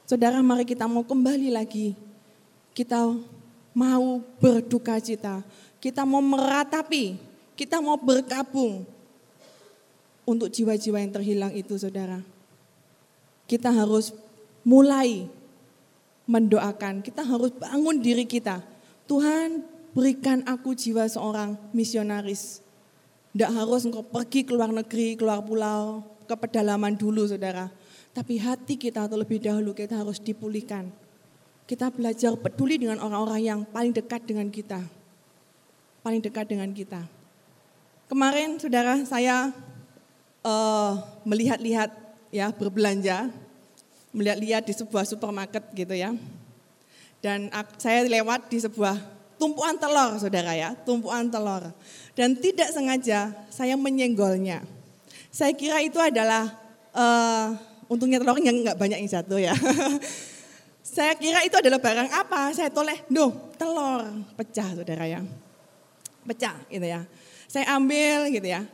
Saudara, 0.07 0.39
mari 0.47 0.63
kita 0.63 0.87
mau 0.87 1.03
kembali 1.03 1.51
lagi. 1.51 1.99
Kita 2.71 3.19
mau 3.75 4.23
berduka 4.39 5.03
cita. 5.03 5.43
Kita 5.83 6.07
mau 6.07 6.23
meratapi. 6.23 7.19
Kita 7.59 7.83
mau 7.83 7.99
berkabung 7.99 8.87
untuk 10.23 10.55
jiwa-jiwa 10.55 11.03
yang 11.03 11.11
terhilang 11.11 11.51
itu, 11.51 11.75
saudara. 11.75 12.23
Kita 13.51 13.75
harus 13.75 14.15
mulai 14.63 15.27
mendoakan. 16.31 17.03
Kita 17.03 17.27
harus 17.27 17.51
bangun 17.59 17.99
diri 17.99 18.23
kita. 18.23 18.74
Tuhan, 19.05 19.65
berikan 19.93 20.41
aku 20.49 20.73
jiwa 20.73 21.05
seorang 21.05 21.57
misionaris. 21.77 22.65
Tidak 23.35 23.51
harus 23.51 23.85
engkau 23.85 24.07
pergi 24.07 24.47
ke 24.47 24.55
luar 24.55 24.71
negeri, 24.71 25.19
keluar 25.19 25.43
pulau, 25.43 26.07
ke 26.25 26.35
pedalaman 26.39 26.97
dulu, 26.97 27.29
saudara. 27.29 27.69
Tapi 28.15 28.39
hati 28.39 28.79
kita 28.79 29.11
terlebih 29.11 29.43
dahulu 29.43 29.75
kita 29.75 29.99
harus 29.99 30.23
dipulihkan. 30.23 30.89
Kita 31.67 31.91
belajar 31.91 32.37
peduli 32.39 32.79
dengan 32.79 33.03
orang-orang 33.03 33.41
yang 33.43 33.61
paling 33.67 33.91
dekat 33.91 34.23
dengan 34.25 34.49
kita. 34.49 34.81
Paling 36.05 36.23
dekat 36.23 36.47
dengan 36.47 36.71
kita. 36.71 37.03
Kemarin, 38.07 38.61
saudara, 38.61 39.01
saya 39.03 39.51
uh, 40.45 40.93
melihat-lihat 41.25 41.91
ya 42.31 42.53
berbelanja, 42.53 43.33
melihat-lihat 44.15 44.69
di 44.69 44.75
sebuah 44.77 45.09
supermarket 45.09 45.65
gitu 45.75 45.97
ya. 45.97 46.15
Dan 47.25 47.49
saya 47.81 48.05
lewat 48.05 48.53
di 48.53 48.61
sebuah 48.61 49.01
tumpuan 49.41 49.81
telur, 49.81 50.21
saudara 50.21 50.53
ya, 50.53 50.77
tumpuan 50.85 51.33
telur. 51.33 51.73
Dan 52.13 52.37
tidak 52.37 52.69
sengaja 52.69 53.33
saya 53.49 53.81
menyenggolnya. 53.81 54.61
Saya 55.33 55.57
kira 55.57 55.81
itu 55.81 55.97
adalah, 55.97 56.53
uh, 56.93 57.57
untungnya 57.89 58.21
telur 58.21 58.37
yang 58.45 58.61
nggak 58.61 58.77
banyak 58.77 59.01
yang 59.01 59.09
jatuh 59.09 59.41
ya. 59.41 59.57
saya 60.85 61.17
kira 61.17 61.41
itu 61.49 61.57
adalah 61.57 61.81
barang 61.81 62.13
apa, 62.13 62.53
saya 62.53 62.69
toleh, 62.69 63.01
no, 63.09 63.33
telur 63.57 64.05
pecah 64.37 64.77
saudara 64.77 65.09
ya. 65.09 65.25
Pecah 66.29 66.61
gitu 66.69 66.85
ya. 66.85 67.09
Saya 67.49 67.73
ambil 67.73 68.29
gitu 68.37 68.53
ya. 68.53 68.69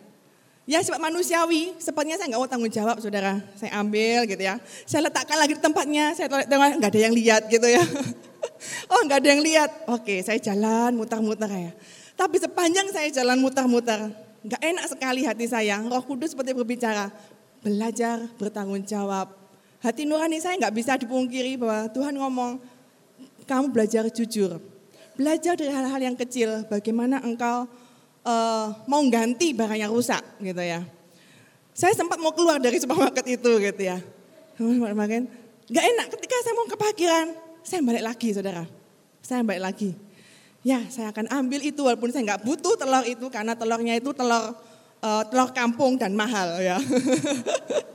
Ya 0.66 0.82
sebab 0.82 0.98
manusiawi, 0.98 1.78
sepertinya 1.78 2.18
saya 2.18 2.34
nggak 2.34 2.42
mau 2.42 2.50
tanggung 2.50 2.70
jawab 2.74 2.98
saudara. 2.98 3.38
Saya 3.54 3.78
ambil 3.78 4.26
gitu 4.26 4.42
ya. 4.42 4.58
Saya 4.90 5.06
letakkan 5.06 5.38
lagi 5.38 5.54
di 5.54 5.62
tempatnya, 5.62 6.18
saya 6.18 6.26
tengok 6.26 6.82
nggak 6.82 6.90
ada 6.90 6.98
yang 6.98 7.14
lihat 7.14 7.46
gitu 7.46 7.70
ya. 7.70 7.86
oh 8.92 9.00
nggak 9.06 9.18
ada 9.24 9.28
yang 9.32 9.42
lihat. 9.42 9.70
Oke 9.88 10.20
saya 10.24 10.38
jalan 10.40 10.96
mutar-mutar 10.96 11.50
ya. 11.50 11.72
Tapi 12.20 12.36
sepanjang 12.36 12.92
saya 12.92 13.08
jalan 13.08 13.40
mutar-mutar, 13.40 14.12
nggak 14.44 14.60
enak 14.60 14.86
sekali 14.92 15.24
hati 15.24 15.48
saya. 15.48 15.80
Roh 15.80 16.04
Kudus 16.04 16.36
seperti 16.36 16.52
berbicara, 16.52 17.08
belajar 17.64 18.20
bertanggung 18.36 18.84
jawab. 18.84 19.32
Hati 19.80 20.04
nurani 20.04 20.36
saya 20.36 20.60
nggak 20.60 20.74
bisa 20.76 21.00
dipungkiri 21.00 21.56
bahwa 21.56 21.88
Tuhan 21.88 22.12
ngomong, 22.20 22.60
kamu 23.48 23.72
belajar 23.72 24.04
jujur. 24.12 24.60
Belajar 25.16 25.56
dari 25.56 25.72
hal-hal 25.72 26.12
yang 26.12 26.16
kecil, 26.16 26.68
bagaimana 26.68 27.24
engkau 27.24 27.64
uh, 28.28 28.66
mau 28.84 29.00
ganti 29.08 29.56
barang 29.56 29.80
yang 29.80 29.92
rusak 29.92 30.20
gitu 30.44 30.60
ya. 30.60 30.84
Saya 31.72 31.96
sempat 31.96 32.20
mau 32.20 32.36
keluar 32.36 32.60
dari 32.60 32.76
supermarket 32.76 33.24
itu 33.24 33.50
gitu 33.64 33.80
ya. 33.80 33.96
Makin 34.60 35.24
gak 35.72 35.84
enak 35.88 36.06
ketika 36.12 36.36
saya 36.44 36.52
mau 36.52 36.68
ke 36.68 36.76
parkiran, 36.76 37.32
saya 37.64 37.80
balik 37.84 38.04
lagi 38.04 38.28
saudara. 38.32 38.64
Saya 39.20 39.44
balik 39.44 39.62
lagi. 39.62 39.90
Ya 40.60 40.84
saya 40.92 41.08
akan 41.08 41.28
ambil 41.32 41.60
itu 41.64 41.80
walaupun 41.80 42.12
saya 42.12 42.24
nggak 42.34 42.44
butuh 42.44 42.76
telur 42.76 43.04
itu 43.08 43.26
karena 43.32 43.56
telurnya 43.56 43.96
itu 43.96 44.12
telur 44.12 44.52
uh, 45.00 45.22
telur 45.28 45.50
kampung 45.56 45.96
dan 45.96 46.12
mahal 46.12 46.60
ya. 46.60 46.76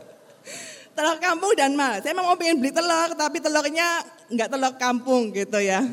telur 0.97 1.17
kampung 1.21 1.54
dan 1.54 1.78
mahal. 1.78 2.01
Saya 2.01 2.17
mau 2.17 2.34
pengen 2.38 2.58
beli 2.58 2.73
telur 2.73 3.13
tapi 3.13 3.38
telurnya 3.38 4.01
nggak 4.34 4.49
telur 4.49 4.73
kampung 4.82 5.30
gitu 5.30 5.62
ya. 5.62 5.86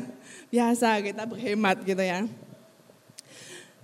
Biasa 0.49 1.01
kita 1.01 1.29
berhemat 1.29 1.81
gitu 1.85 2.01
ya. 2.01 2.25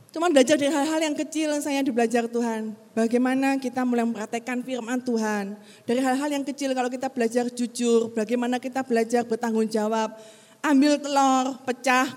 Cuma 0.09 0.25
belajar 0.25 0.57
dari 0.57 0.73
hal-hal 0.73 1.05
yang 1.05 1.13
kecil 1.13 1.53
yang 1.53 1.61
saya 1.61 1.85
belajar 1.85 2.25
Tuhan. 2.25 2.73
Bagaimana 2.97 3.61
kita 3.61 3.85
mulai 3.85 4.09
mempraktekkan 4.09 4.65
firman 4.65 4.97
Tuhan. 5.05 5.53
Dari 5.85 6.01
hal-hal 6.01 6.29
yang 6.33 6.41
kecil 6.41 6.73
kalau 6.73 6.89
kita 6.89 7.13
belajar 7.13 7.45
jujur, 7.53 8.09
bagaimana 8.17 8.57
kita 8.57 8.81
belajar 8.81 9.21
bertanggung 9.21 9.69
jawab. 9.69 10.17
Ambil 10.65 10.97
telur, 10.97 11.61
pecah, 11.61 12.09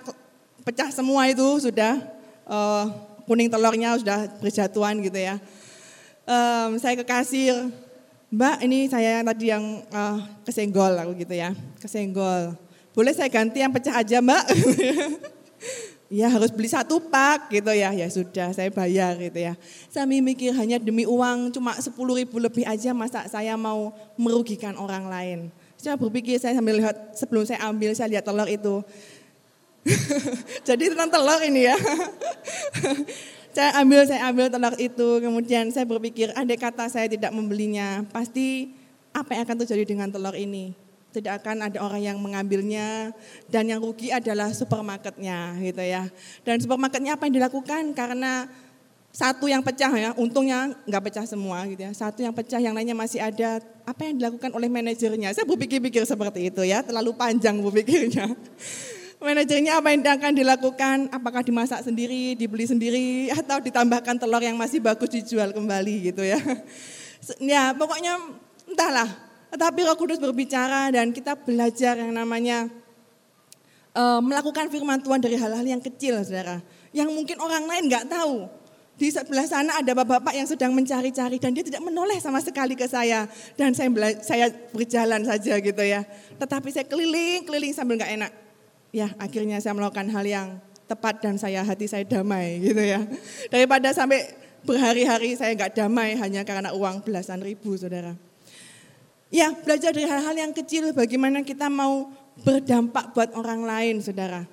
pecah 0.64 0.88
semua 0.88 1.28
itu 1.28 1.44
sudah 1.68 2.00
uh, 2.48 2.88
kuning 3.28 3.52
telurnya 3.52 4.00
sudah 4.00 4.24
berjatuhan 4.40 4.96
gitu 5.04 5.20
ya. 5.20 5.36
Um, 6.24 6.80
saya 6.80 6.96
ke 6.96 7.04
kasir, 7.04 7.52
Mbak 8.32 8.56
ini 8.64 8.88
saya 8.88 9.20
tadi 9.20 9.52
yang 9.52 9.84
uh, 9.92 10.16
kesenggol 10.48 10.96
aku 10.96 11.12
gitu 11.20 11.36
ya, 11.36 11.52
kesenggol. 11.76 12.56
Boleh 12.96 13.12
saya 13.12 13.28
ganti 13.28 13.60
yang 13.60 13.70
pecah 13.70 14.00
aja 14.00 14.24
Mbak? 14.24 14.44
ya 16.12 16.28
harus 16.28 16.52
beli 16.52 16.68
satu 16.68 17.00
pak 17.00 17.48
gitu 17.48 17.72
ya, 17.72 17.88
ya 17.96 18.04
sudah 18.12 18.52
saya 18.52 18.68
bayar 18.68 19.16
gitu 19.16 19.40
ya. 19.40 19.56
Saya 19.88 20.04
mikir 20.04 20.52
hanya 20.52 20.76
demi 20.76 21.08
uang 21.08 21.56
cuma 21.56 21.72
10 21.72 21.88
ribu 21.96 22.36
lebih 22.36 22.68
aja 22.68 22.92
masa 22.92 23.24
saya 23.32 23.56
mau 23.56 23.96
merugikan 24.20 24.76
orang 24.76 25.08
lain. 25.08 25.38
Saya 25.80 25.96
berpikir 25.96 26.36
saya 26.36 26.52
sambil 26.52 26.76
lihat 26.76 27.16
sebelum 27.16 27.48
saya 27.48 27.64
ambil 27.64 27.96
saya 27.96 28.12
lihat 28.12 28.28
telur 28.28 28.44
itu. 28.44 28.84
Jadi 30.68 30.92
tentang 30.92 31.08
telur 31.08 31.40
ini 31.40 31.72
ya. 31.72 31.76
saya 33.56 33.80
ambil 33.80 34.04
saya 34.04 34.28
ambil 34.28 34.52
telur 34.52 34.76
itu 34.76 35.08
kemudian 35.16 35.72
saya 35.72 35.88
berpikir 35.88 36.28
andai 36.36 36.60
kata 36.60 36.92
saya 36.92 37.08
tidak 37.08 37.32
membelinya 37.32 38.04
pasti 38.12 38.76
apa 39.16 39.32
yang 39.32 39.44
akan 39.48 39.56
terjadi 39.64 39.84
dengan 39.84 40.08
telur 40.08 40.32
ini 40.36 40.72
tidak 41.12 41.44
akan 41.44 41.68
ada 41.68 41.78
orang 41.84 42.00
yang 42.00 42.18
mengambilnya 42.18 43.12
dan 43.52 43.68
yang 43.68 43.78
rugi 43.78 44.08
adalah 44.08 44.50
supermarketnya 44.50 45.60
gitu 45.60 45.84
ya. 45.84 46.08
Dan 46.42 46.58
supermarketnya 46.58 47.20
apa 47.20 47.28
yang 47.28 47.36
dilakukan 47.36 47.92
karena 47.92 48.48
satu 49.12 49.44
yang 49.44 49.60
pecah 49.60 49.92
ya, 49.92 50.10
untungnya 50.16 50.72
nggak 50.88 51.12
pecah 51.12 51.28
semua 51.28 51.68
gitu 51.68 51.84
ya. 51.84 51.92
Satu 51.92 52.24
yang 52.24 52.32
pecah, 52.32 52.56
yang 52.56 52.72
lainnya 52.72 52.96
masih 52.96 53.20
ada. 53.20 53.60
Apa 53.84 54.08
yang 54.08 54.16
dilakukan 54.16 54.56
oleh 54.56 54.72
manajernya? 54.72 55.36
Saya 55.36 55.44
berpikir-pikir 55.44 56.08
seperti 56.08 56.48
itu 56.48 56.64
ya, 56.64 56.80
terlalu 56.80 57.12
panjang 57.12 57.60
berpikirnya. 57.60 58.32
Manajernya 59.22 59.78
apa 59.78 59.94
yang 59.94 60.02
akan 60.02 60.32
dilakukan? 60.34 60.96
Apakah 61.14 61.46
dimasak 61.46 61.86
sendiri, 61.86 62.34
dibeli 62.34 62.66
sendiri, 62.66 63.30
atau 63.30 63.62
ditambahkan 63.62 64.18
telur 64.18 64.42
yang 64.42 64.58
masih 64.58 64.82
bagus 64.82 65.14
dijual 65.14 65.54
kembali 65.54 66.10
gitu 66.10 66.26
ya? 66.26 66.40
Ya 67.38 67.70
pokoknya 67.70 68.18
entahlah 68.66 69.06
tetapi 69.52 69.84
Roh 69.84 69.96
Kudus 70.00 70.16
berbicara 70.16 70.88
dan 70.88 71.12
kita 71.12 71.36
belajar 71.36 72.00
yang 72.00 72.16
namanya 72.16 72.72
uh, 73.92 74.20
melakukan 74.24 74.72
firman 74.72 74.96
Tuhan 75.04 75.20
dari 75.20 75.36
hal-hal 75.36 75.60
yang 75.60 75.82
kecil, 75.84 76.24
saudara. 76.24 76.64
Yang 76.96 77.12
mungkin 77.12 77.36
orang 77.36 77.68
lain 77.68 77.92
nggak 77.92 78.08
tahu. 78.08 78.48
Di 78.96 79.12
sebelah 79.12 79.44
sana 79.44 79.80
ada 79.80 79.92
bapak-bapak 79.92 80.32
yang 80.36 80.48
sedang 80.48 80.72
mencari-cari 80.72 81.36
dan 81.36 81.52
dia 81.52 81.64
tidak 81.64 81.84
menoleh 81.84 82.16
sama 82.16 82.40
sekali 82.40 82.72
ke 82.72 82.88
saya. 82.88 83.28
Dan 83.52 83.76
saya, 83.76 83.92
saya 84.24 84.48
berjalan 84.72 85.20
saja 85.28 85.60
gitu 85.60 85.84
ya. 85.84 86.00
Tetapi 86.40 86.68
saya 86.72 86.88
keliling-keliling 86.88 87.76
sambil 87.76 88.00
nggak 88.00 88.12
enak. 88.24 88.32
Ya 88.88 89.12
akhirnya 89.20 89.60
saya 89.60 89.76
melakukan 89.76 90.08
hal 90.12 90.24
yang 90.24 90.48
tepat 90.88 91.20
dan 91.20 91.36
saya 91.36 91.60
hati 91.60 91.88
saya 91.88 92.08
damai 92.08 92.56
gitu 92.64 92.80
ya. 92.80 93.04
Daripada 93.52 93.92
sampai 93.92 94.32
berhari-hari 94.64 95.36
saya 95.36 95.52
nggak 95.56 95.76
damai 95.76 96.16
hanya 96.16 96.40
karena 96.44 96.72
uang 96.72 97.04
belasan 97.04 97.44
ribu 97.44 97.76
saudara. 97.76 98.31
Ya, 99.32 99.48
belajar 99.48 99.96
dari 99.96 100.04
hal-hal 100.04 100.36
yang 100.36 100.52
kecil 100.52 100.92
bagaimana 100.92 101.40
kita 101.40 101.72
mau 101.72 102.12
berdampak 102.44 103.16
buat 103.16 103.32
orang 103.32 103.64
lain, 103.64 104.04
saudara. 104.04 104.44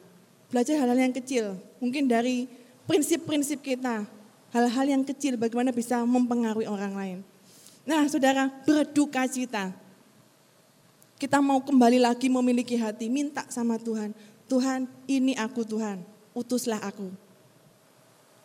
Belajar 0.47 0.79
hal-hal 0.79 0.95
yang 0.95 1.11
kecil, 1.11 1.59
mungkin 1.83 2.07
dari 2.07 2.47
prinsip-prinsip 2.87 3.59
kita. 3.59 4.07
Hal-hal 4.55 4.85
yang 4.87 5.03
kecil 5.03 5.35
bagaimana 5.35 5.75
bisa 5.75 5.99
mempengaruhi 6.07 6.63
orang 6.63 6.95
lain. 6.95 7.17
Nah, 7.83 8.07
saudara, 8.07 8.47
berduka 8.63 9.27
cita. 9.27 9.75
Kita 11.19 11.43
mau 11.43 11.59
kembali 11.59 11.99
lagi 11.99 12.31
memiliki 12.31 12.79
hati, 12.79 13.11
minta 13.11 13.43
sama 13.51 13.75
Tuhan. 13.75 14.15
Tuhan, 14.47 14.87
ini 15.11 15.35
aku 15.35 15.67
Tuhan, 15.67 15.99
utuslah 16.31 16.79
aku. 16.79 17.11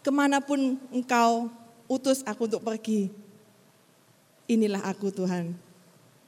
Ke 0.02 0.10
mana 0.10 0.42
pun 0.42 0.82
engkau 0.90 1.46
utus 1.86 2.26
aku 2.26 2.50
untuk 2.50 2.66
pergi, 2.66 3.14
inilah 4.50 4.82
aku 4.82 5.14
Tuhan. 5.14 5.63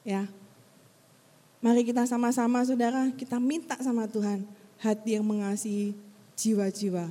Ya. 0.06 0.30
Mari 1.58 1.82
kita 1.82 2.06
sama-sama 2.06 2.62
saudara, 2.62 3.10
kita 3.18 3.42
minta 3.42 3.74
sama 3.82 4.06
Tuhan 4.06 4.46
hati 4.78 5.18
yang 5.18 5.26
mengasihi 5.26 5.98
jiwa-jiwa. 6.38 7.10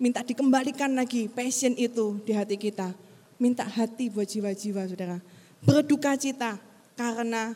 Minta 0.00 0.24
dikembalikan 0.24 0.96
lagi 0.96 1.28
passion 1.28 1.76
itu 1.76 2.16
di 2.24 2.32
hati 2.32 2.56
kita. 2.56 2.96
Minta 3.36 3.68
hati 3.68 4.08
buat 4.08 4.24
jiwa-jiwa 4.24 4.88
saudara. 4.88 5.20
Berduka 5.60 6.16
cita 6.16 6.56
karena 6.96 7.52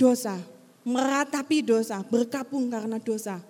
dosa, 0.00 0.40
meratapi 0.88 1.60
dosa, 1.60 2.00
berkabung 2.00 2.72
karena 2.72 2.96
dosa. 2.96 3.44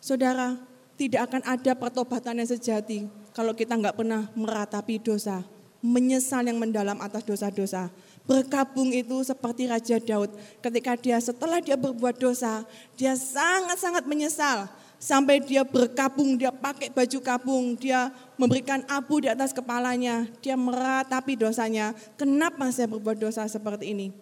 Saudara, 0.00 0.56
tidak 0.96 1.28
akan 1.28 1.42
ada 1.44 1.72
pertobatan 1.76 2.40
yang 2.40 2.48
sejati 2.48 3.04
kalau 3.36 3.52
kita 3.52 3.76
nggak 3.76 4.00
pernah 4.00 4.32
meratapi 4.32 4.96
dosa, 4.96 5.44
menyesal 5.84 6.46
yang 6.46 6.56
mendalam 6.56 6.96
atas 7.04 7.20
dosa-dosa. 7.26 7.92
Berkabung 8.28 8.92
itu 8.94 9.24
seperti 9.26 9.66
Raja 9.66 9.96
Daud. 9.98 10.30
Ketika 10.60 10.94
dia 10.96 11.18
setelah 11.18 11.58
dia 11.58 11.74
berbuat 11.74 12.20
dosa, 12.20 12.62
dia 12.94 13.16
sangat-sangat 13.16 14.04
menyesal. 14.06 14.68
Sampai 15.00 15.40
dia 15.40 15.64
berkabung, 15.64 16.36
dia 16.36 16.52
pakai 16.52 16.92
baju 16.92 17.18
kabung, 17.24 17.72
dia 17.72 18.12
memberikan 18.36 18.84
abu 18.84 19.24
di 19.24 19.32
atas 19.32 19.56
kepalanya. 19.56 20.28
Dia 20.44 20.60
meratapi 20.60 21.40
dosanya. 21.40 21.96
Kenapa 22.20 22.68
saya 22.68 22.84
berbuat 22.92 23.16
dosa 23.16 23.48
seperti 23.48 23.96
ini? 23.96 24.12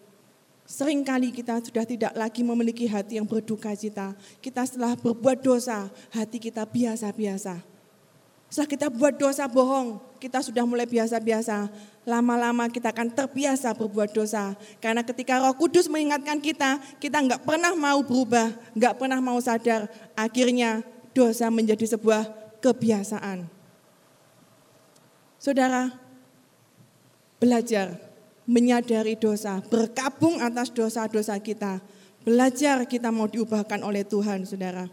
Seringkali 0.69 1.33
kita 1.35 1.59
sudah 1.65 1.83
tidak 1.83 2.13
lagi 2.13 2.45
memiliki 2.47 2.87
hati 2.87 3.19
yang 3.19 3.27
berduka 3.27 3.75
cita. 3.75 4.15
Kita 4.39 4.63
setelah 4.69 4.95
berbuat 4.95 5.43
dosa, 5.43 5.91
hati 6.15 6.39
kita 6.39 6.63
biasa-biasa. 6.69 7.78
Setelah 8.49 8.69
kita 8.69 8.87
buat 8.89 9.15
dosa 9.21 9.45
bohong, 9.45 10.01
kita 10.17 10.41
sudah 10.41 10.65
mulai 10.65 10.89
biasa-biasa. 10.89 11.69
Lama-lama 12.09 12.73
kita 12.73 12.97
akan 12.97 13.13
terbiasa 13.13 13.77
berbuat 13.77 14.17
dosa. 14.17 14.57
Karena 14.81 15.05
ketika 15.05 15.37
roh 15.37 15.53
kudus 15.53 15.85
mengingatkan 15.93 16.41
kita, 16.41 16.81
kita 16.97 17.21
nggak 17.21 17.45
pernah 17.45 17.77
mau 17.77 18.01
berubah, 18.01 18.49
nggak 18.73 18.97
pernah 18.97 19.21
mau 19.21 19.37
sadar. 19.37 19.85
Akhirnya 20.17 20.81
dosa 21.13 21.53
menjadi 21.53 21.85
sebuah 21.93 22.25
kebiasaan. 22.65 23.45
Saudara, 25.37 25.93
belajar 27.37 28.01
menyadari 28.49 29.13
dosa, 29.13 29.61
berkabung 29.69 30.41
atas 30.41 30.73
dosa-dosa 30.73 31.37
kita. 31.37 31.85
Belajar 32.25 32.89
kita 32.89 33.13
mau 33.13 33.29
diubahkan 33.29 33.85
oleh 33.85 34.09
Tuhan, 34.09 34.49
saudara. 34.49 34.89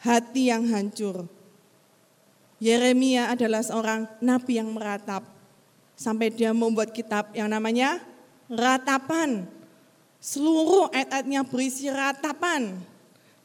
Hati 0.00 0.48
yang 0.48 0.64
hancur. 0.72 1.28
Yeremia 2.62 3.34
adalah 3.34 3.58
seorang 3.58 4.06
nabi 4.22 4.62
yang 4.62 4.70
meratap. 4.70 5.26
Sampai 5.98 6.30
dia 6.30 6.54
membuat 6.54 6.94
kitab 6.94 7.34
yang 7.34 7.50
namanya 7.50 7.98
ratapan. 8.46 9.50
Seluruh 10.22 10.86
ayat-ayatnya 10.94 11.42
berisi 11.42 11.90
ratapan. 11.90 12.78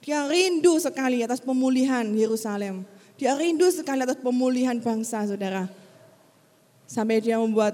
Dia 0.05 0.29
rindu 0.29 0.77
sekali 0.77 1.25
atas 1.25 1.41
pemulihan 1.41 2.05
Yerusalem. 2.13 2.85
Dia 3.17 3.33
rindu 3.33 3.65
sekali 3.73 4.05
atas 4.05 4.21
pemulihan 4.21 4.77
bangsa, 4.77 5.25
saudara. 5.25 5.65
Sampai 6.85 7.17
dia 7.17 7.41
membuat 7.41 7.73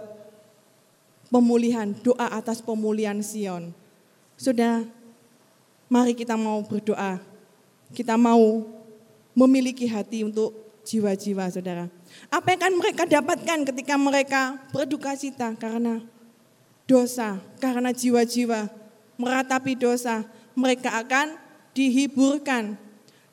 pemulihan, 1.27 1.91
doa 1.91 2.39
atas 2.39 2.63
pemulihan 2.63 3.19
Sion. 3.19 3.75
Sudah, 4.39 4.88
mari 5.91 6.15
kita 6.15 6.39
mau 6.39 6.63
berdoa. 6.63 7.19
Kita 7.91 8.15
mau 8.15 8.63
memiliki 9.36 9.84
hati 9.91 10.23
untuk 10.23 10.62
jiwa-jiwa 10.84 11.50
saudara. 11.50 11.88
Apa 12.30 12.54
yang 12.54 12.60
akan 12.62 12.74
mereka 12.78 13.04
dapatkan 13.08 13.60
ketika 13.74 13.96
mereka 13.96 14.41
berduka 14.69 15.15
cita 15.15 15.56
karena 15.56 16.04
dosa, 16.84 17.39
karena 17.63 17.96
jiwa-jiwa 17.96 18.67
meratapi 19.15 19.74
dosa, 19.80 20.28
mereka 20.54 21.00
akan 21.00 21.39
dihiburkan. 21.74 22.78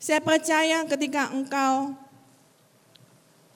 Saya 0.01 0.25
percaya 0.25 0.81
ketika 0.89 1.29
engkau 1.29 1.93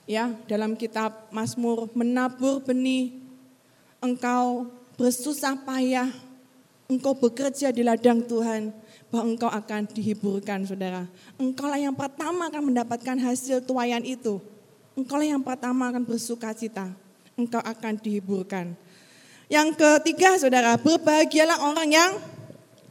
ya 0.05 0.29
dalam 0.45 0.77
kitab 0.77 1.33
Mazmur 1.33 1.89
menabur 1.97 2.61
benih 2.61 3.17
engkau 4.05 4.69
bersusah 5.01 5.57
payah, 5.65 6.13
engkau 6.93 7.17
bekerja 7.17 7.73
di 7.73 7.81
ladang 7.81 8.21
Tuhan, 8.21 8.71
bahwa 9.15 9.31
engkau 9.31 9.47
akan 9.47 9.87
dihiburkan 9.95 10.67
saudara. 10.67 11.07
Engkau 11.39 11.71
lah 11.71 11.79
yang 11.79 11.95
pertama 11.95 12.51
akan 12.51 12.75
mendapatkan 12.75 13.15
hasil 13.23 13.63
tuayan 13.63 14.03
itu. 14.03 14.43
Engkau 14.99 15.23
lah 15.23 15.39
yang 15.39 15.39
pertama 15.39 15.87
akan 15.87 16.03
bersuka 16.03 16.51
cita. 16.51 16.91
Engkau 17.39 17.63
akan 17.63 17.95
dihiburkan. 18.03 18.75
Yang 19.47 19.79
ketiga 19.79 20.35
saudara, 20.35 20.75
berbahagialah 20.83 21.63
orang 21.63 21.95
yang 21.95 22.11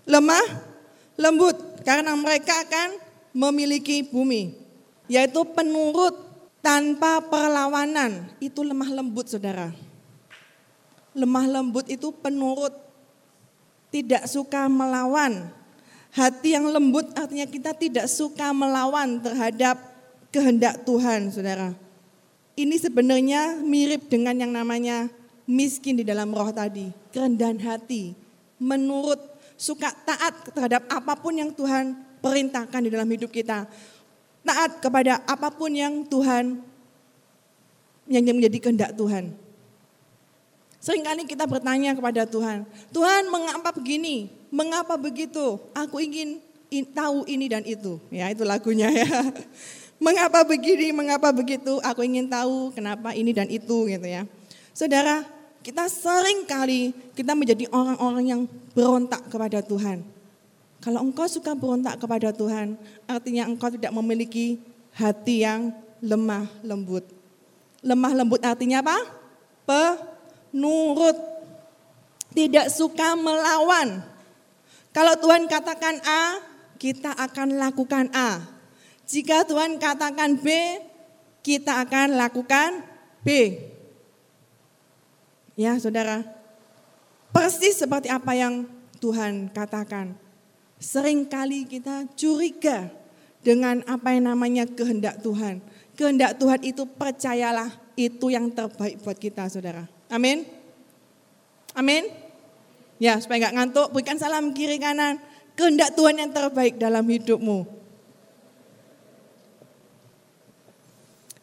lemah, 0.08 0.48
lembut. 1.20 1.60
Karena 1.84 2.16
mereka 2.16 2.56
akan 2.64 3.04
memiliki 3.36 4.08
bumi. 4.08 4.56
Yaitu 5.12 5.44
penurut 5.52 6.16
tanpa 6.64 7.20
perlawanan. 7.20 8.32
Itu 8.40 8.64
lemah 8.64 8.96
lembut 8.96 9.28
saudara. 9.28 9.76
Lemah 11.12 11.52
lembut 11.52 11.84
itu 11.92 12.16
penurut, 12.16 12.72
tidak 13.92 14.24
suka 14.32 14.72
melawan. 14.72 15.52
Hati 16.14 16.54
yang 16.54 16.70
lembut 16.70 17.10
artinya 17.18 17.50
kita 17.50 17.74
tidak 17.74 18.06
suka 18.06 18.54
melawan 18.54 19.18
terhadap 19.18 19.82
kehendak 20.30 20.86
Tuhan, 20.86 21.34
saudara. 21.34 21.74
Ini 22.54 22.78
sebenarnya 22.78 23.58
mirip 23.66 24.14
dengan 24.14 24.38
yang 24.38 24.54
namanya 24.54 25.10
miskin 25.50 25.98
di 25.98 26.06
dalam 26.06 26.30
roh 26.30 26.54
tadi, 26.54 26.94
kerendahan 27.10 27.58
hati, 27.66 28.14
menurut, 28.62 29.18
suka 29.58 29.90
taat 30.06 30.54
terhadap 30.54 30.86
apa 30.86 31.18
pun 31.18 31.34
yang 31.34 31.50
Tuhan 31.50 31.98
perintahkan 32.22 32.82
di 32.86 32.90
dalam 32.94 33.10
hidup 33.10 33.34
kita. 33.34 33.66
Taat 34.46 34.86
kepada 34.86 35.18
apa 35.26 35.50
pun 35.50 35.74
yang 35.74 36.06
Tuhan 36.06 36.62
yang 38.06 38.24
menjadi 38.38 38.58
kehendak 38.60 38.92
Tuhan. 38.94 39.43
Seringkali 40.84 41.24
kita 41.24 41.48
bertanya 41.48 41.96
kepada 41.96 42.28
Tuhan, 42.28 42.68
Tuhan 42.92 43.32
mengapa 43.32 43.72
begini, 43.72 44.28
mengapa 44.52 45.00
begitu, 45.00 45.56
aku 45.72 46.04
ingin 46.04 46.44
tahu 46.92 47.24
ini 47.24 47.48
dan 47.48 47.64
itu. 47.64 48.04
Ya 48.12 48.28
itu 48.28 48.44
lagunya 48.44 48.92
ya. 48.92 49.08
Mengapa 50.04 50.44
begini, 50.44 50.92
mengapa 50.92 51.32
begitu, 51.32 51.80
aku 51.80 52.04
ingin 52.04 52.28
tahu 52.28 52.76
kenapa 52.76 53.16
ini 53.16 53.32
dan 53.32 53.48
itu 53.48 53.88
gitu 53.88 54.04
ya. 54.04 54.28
Saudara, 54.76 55.24
kita 55.64 55.88
sering 55.88 56.44
kali 56.44 56.92
kita 57.16 57.32
menjadi 57.32 57.72
orang-orang 57.72 58.26
yang 58.28 58.42
berontak 58.76 59.24
kepada 59.32 59.64
Tuhan. 59.64 60.04
Kalau 60.84 61.00
engkau 61.00 61.24
suka 61.32 61.56
berontak 61.56 61.96
kepada 61.96 62.36
Tuhan, 62.36 62.76
artinya 63.08 63.48
engkau 63.48 63.72
tidak 63.72 63.96
memiliki 63.96 64.60
hati 64.92 65.48
yang 65.48 65.72
lemah 66.04 66.52
lembut. 66.60 67.08
Lemah 67.80 68.12
lembut 68.12 68.44
artinya 68.44 68.84
apa? 68.84 68.98
Pe 69.64 70.13
nurut, 70.54 71.18
tidak 72.32 72.70
suka 72.70 73.18
melawan. 73.18 74.06
Kalau 74.94 75.18
Tuhan 75.18 75.50
katakan 75.50 75.98
A, 76.06 76.38
kita 76.78 77.12
akan 77.18 77.58
lakukan 77.58 78.14
A. 78.14 78.46
Jika 79.10 79.44
Tuhan 79.50 79.82
katakan 79.82 80.38
B, 80.38 80.48
kita 81.44 81.84
akan 81.84 82.16
lakukan 82.16 82.86
B. 83.26 83.58
Ya, 85.54 85.78
saudara, 85.78 86.26
persis 87.34 87.78
seperti 87.78 88.10
apa 88.10 88.34
yang 88.34 88.70
Tuhan 89.02 89.50
katakan. 89.54 90.18
Seringkali 90.78 91.70
kita 91.70 92.10
curiga 92.18 92.90
dengan 93.44 93.84
apa 93.86 94.16
yang 94.16 94.34
namanya 94.34 94.64
kehendak 94.66 95.20
Tuhan. 95.22 95.62
Kehendak 95.94 96.42
Tuhan 96.42 96.62
itu 96.66 96.84
percayalah 96.90 97.70
itu 97.94 98.34
yang 98.34 98.50
terbaik 98.50 98.98
buat 99.06 99.18
kita, 99.20 99.46
saudara. 99.52 99.86
Amin. 100.14 100.46
Amin. 101.74 102.06
Ya, 103.02 103.18
supaya 103.18 103.50
nggak 103.50 103.56
ngantuk, 103.58 103.88
berikan 103.90 104.22
salam 104.22 104.54
kiri 104.54 104.78
kanan. 104.78 105.18
Kehendak 105.58 105.98
Tuhan 105.98 106.22
yang 106.22 106.30
terbaik 106.30 106.78
dalam 106.78 107.02
hidupmu. 107.02 107.66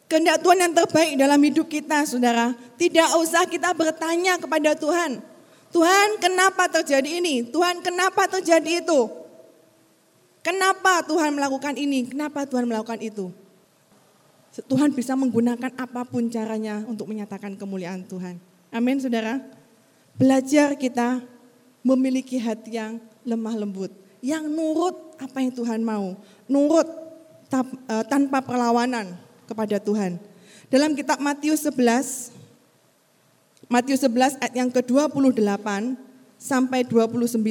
Kehendak 0.07 0.43
Tuhan 0.43 0.59
yang 0.59 0.75
terbaik 0.75 1.19
dalam 1.19 1.39
hidup 1.43 1.67
kita, 1.67 2.07
saudara. 2.07 2.55
Tidak 2.79 3.19
usah 3.19 3.47
kita 3.47 3.75
bertanya 3.75 4.39
kepada 4.39 4.75
Tuhan. 4.79 5.23
Tuhan, 5.71 6.09
kenapa 6.19 6.67
terjadi 6.67 7.23
ini? 7.23 7.47
Tuhan, 7.47 7.79
kenapa 7.83 8.27
terjadi 8.27 8.83
itu? 8.83 9.07
Kenapa 10.43 11.07
Tuhan 11.07 11.31
melakukan 11.39 11.79
ini? 11.79 12.11
Kenapa 12.11 12.43
Tuhan 12.43 12.67
melakukan 12.67 12.99
itu? 12.99 13.31
Tuhan 14.67 14.91
bisa 14.91 15.15
menggunakan 15.15 15.71
apa 15.79 16.03
pun 16.03 16.27
caranya 16.27 16.83
untuk 16.91 17.07
menyatakan 17.07 17.55
kemuliaan 17.55 18.03
Tuhan. 18.03 18.50
Amin 18.71 19.03
saudara. 19.03 19.43
Belajar 20.15 20.79
kita 20.79 21.19
memiliki 21.83 22.39
hati 22.39 22.79
yang 22.79 23.03
lemah 23.27 23.59
lembut. 23.59 23.91
Yang 24.23 24.47
nurut 24.47 24.97
apa 25.19 25.43
yang 25.43 25.51
Tuhan 25.51 25.83
mau. 25.83 26.15
Nurut 26.47 26.87
e, 27.51 27.95
tanpa 28.07 28.39
perlawanan 28.39 29.19
kepada 29.51 29.83
Tuhan. 29.83 30.23
Dalam 30.71 30.95
kitab 30.95 31.19
Matius 31.19 31.67
11, 31.67 32.31
Matius 33.67 34.07
11 34.07 34.39
ayat 34.39 34.55
yang 34.55 34.71
ke-28 34.71 35.67
sampai 36.39 36.87
29. 36.87 37.43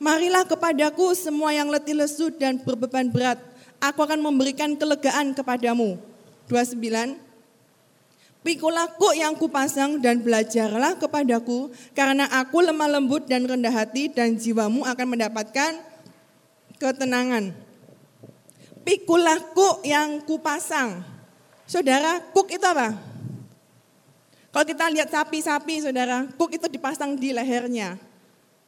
Marilah 0.00 0.44
kepadaku 0.48 1.12
semua 1.12 1.52
yang 1.52 1.68
letih 1.68 1.96
lesu 1.96 2.32
dan 2.32 2.56
berbeban 2.64 3.12
berat. 3.12 3.36
Aku 3.76 4.00
akan 4.00 4.24
memberikan 4.24 4.72
kelegaan 4.72 5.36
kepadamu. 5.36 6.00
29. 6.48 7.23
Pikulah 8.44 8.92
yang 9.16 9.32
kupasang 9.40 10.04
dan 10.04 10.20
belajarlah 10.20 11.00
kepadaku, 11.00 11.72
karena 11.96 12.28
aku 12.28 12.60
lemah 12.60 12.92
lembut 12.92 13.24
dan 13.24 13.48
rendah 13.48 13.72
hati 13.72 14.12
dan 14.12 14.36
jiwamu 14.36 14.84
akan 14.84 15.16
mendapatkan 15.16 15.80
ketenangan. 16.76 17.56
Pikulah 18.84 19.40
kuk 19.56 19.80
yang 19.88 20.20
kupasang. 20.28 21.00
Saudara, 21.64 22.20
kuk 22.36 22.52
itu 22.52 22.60
apa? 22.68 22.92
Kalau 24.52 24.66
kita 24.68 24.92
lihat 24.92 25.08
sapi-sapi, 25.08 25.80
saudara, 25.80 26.28
kuk 26.36 26.52
itu 26.52 26.68
dipasang 26.68 27.16
di 27.16 27.32
lehernya. 27.32 27.96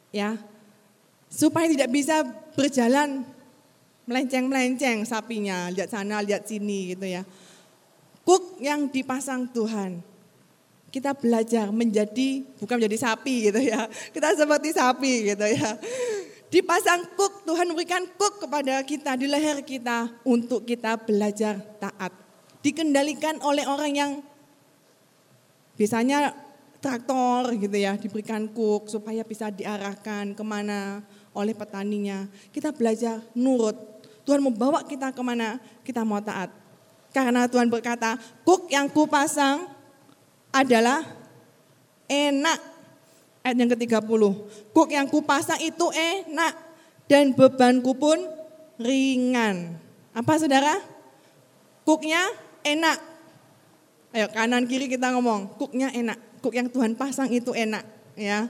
Ya, 0.09 0.41
supaya 1.29 1.69
tidak 1.69 1.93
bisa 1.93 2.25
berjalan 2.57 3.29
melenceng-melenceng 4.09 5.05
sapinya, 5.05 5.69
lihat 5.69 5.93
sana, 5.93 6.25
lihat 6.25 6.49
sini 6.49 6.97
gitu 6.97 7.05
ya 7.05 7.29
kuk 8.27 8.59
yang 8.59 8.91
dipasang 8.91 9.47
Tuhan. 9.55 10.03
Kita 10.91 11.15
belajar 11.15 11.71
menjadi, 11.71 12.43
bukan 12.59 12.83
menjadi 12.83 12.99
sapi 12.99 13.53
gitu 13.53 13.61
ya. 13.63 13.87
Kita 14.11 14.35
seperti 14.35 14.75
sapi 14.75 15.31
gitu 15.31 15.47
ya. 15.47 15.79
Dipasang 16.51 17.07
kuk, 17.15 17.47
Tuhan 17.47 17.71
memberikan 17.71 18.03
kuk 18.19 18.43
kepada 18.43 18.83
kita 18.83 19.15
di 19.15 19.31
leher 19.31 19.63
kita 19.63 20.11
untuk 20.27 20.67
kita 20.67 20.99
belajar 20.99 21.59
taat. 21.79 22.11
Dikendalikan 22.63 23.39
oleh 23.47 23.63
orang 23.67 23.93
yang 23.95 24.13
biasanya 25.79 26.35
traktor 26.83 27.51
gitu 27.55 27.77
ya, 27.77 27.95
diberikan 27.99 28.51
kuk 28.51 28.91
supaya 28.91 29.23
bisa 29.23 29.51
diarahkan 29.51 30.35
ke 30.35 30.45
mana 30.47 31.03
oleh 31.35 31.53
petaninya. 31.53 32.27
Kita 32.51 32.73
belajar 32.73 33.23
nurut. 33.37 33.77
Tuhan 34.27 34.43
membawa 34.43 34.83
kita 34.83 35.15
ke 35.15 35.23
mana, 35.23 35.63
kita 35.87 36.03
mau 36.03 36.19
taat. 36.19 36.66
Karena 37.17 37.49
Tuhan 37.49 37.73
berkata, 37.73 38.21
kuk 38.45 38.69
yang 38.69 38.93
kupasang 38.93 39.65
adalah 40.53 41.01
enak. 42.05 42.61
Ayat 43.41 43.57
yang 43.57 43.73
ke-30. 43.73 44.23
Kuk 44.77 44.93
yang 44.93 45.09
kupasang 45.09 45.57
itu 45.65 45.89
enak 45.97 46.53
dan 47.09 47.33
bebanku 47.33 47.97
pun 47.97 48.21
ringan. 48.77 49.81
Apa 50.13 50.37
saudara? 50.37 50.77
Kuknya 51.89 52.21
enak. 52.61 53.01
Ayo 54.13 54.29
kanan 54.37 54.69
kiri 54.69 54.85
kita 54.85 55.09
ngomong, 55.17 55.57
kuknya 55.57 55.89
enak. 55.97 56.21
Kuk 56.45 56.53
yang 56.53 56.69
Tuhan 56.69 57.01
pasang 57.01 57.33
itu 57.33 57.57
enak. 57.57 57.89
ya 58.13 58.45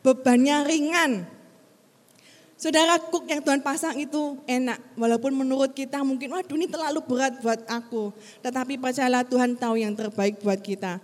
Bebannya 0.00 0.64
ringan. 0.64 1.28
Saudara 2.58 2.98
kuk 2.98 3.22
yang 3.30 3.38
Tuhan 3.38 3.62
pasang 3.62 3.94
itu 3.94 4.34
enak. 4.42 4.98
Walaupun 4.98 5.30
menurut 5.30 5.70
kita 5.70 6.02
mungkin, 6.02 6.34
waduh 6.34 6.58
ini 6.58 6.66
terlalu 6.66 6.98
berat 7.06 7.38
buat 7.38 7.62
aku. 7.70 8.10
Tetapi 8.42 8.82
percayalah 8.82 9.22
Tuhan 9.22 9.54
tahu 9.54 9.78
yang 9.78 9.94
terbaik 9.94 10.42
buat 10.42 10.58
kita. 10.58 10.98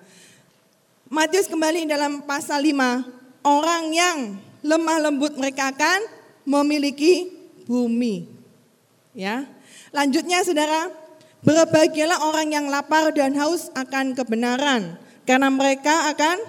Matius 1.06 1.46
kembali 1.46 1.86
dalam 1.86 2.26
pasal 2.26 2.58
5. 2.58 3.46
Orang 3.46 3.94
yang 3.94 4.34
lemah 4.66 4.98
lembut 5.06 5.38
mereka 5.38 5.70
akan 5.70 6.02
memiliki 6.42 7.30
bumi. 7.70 8.26
Ya. 9.14 9.46
Lanjutnya 9.94 10.42
saudara, 10.42 10.90
berbahagialah 11.46 12.18
orang 12.34 12.50
yang 12.50 12.66
lapar 12.66 13.14
dan 13.14 13.38
haus 13.38 13.70
akan 13.78 14.18
kebenaran. 14.18 14.98
Karena 15.22 15.54
mereka 15.54 16.10
akan 16.10 16.42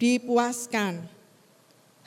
dipuaskan 0.00 1.19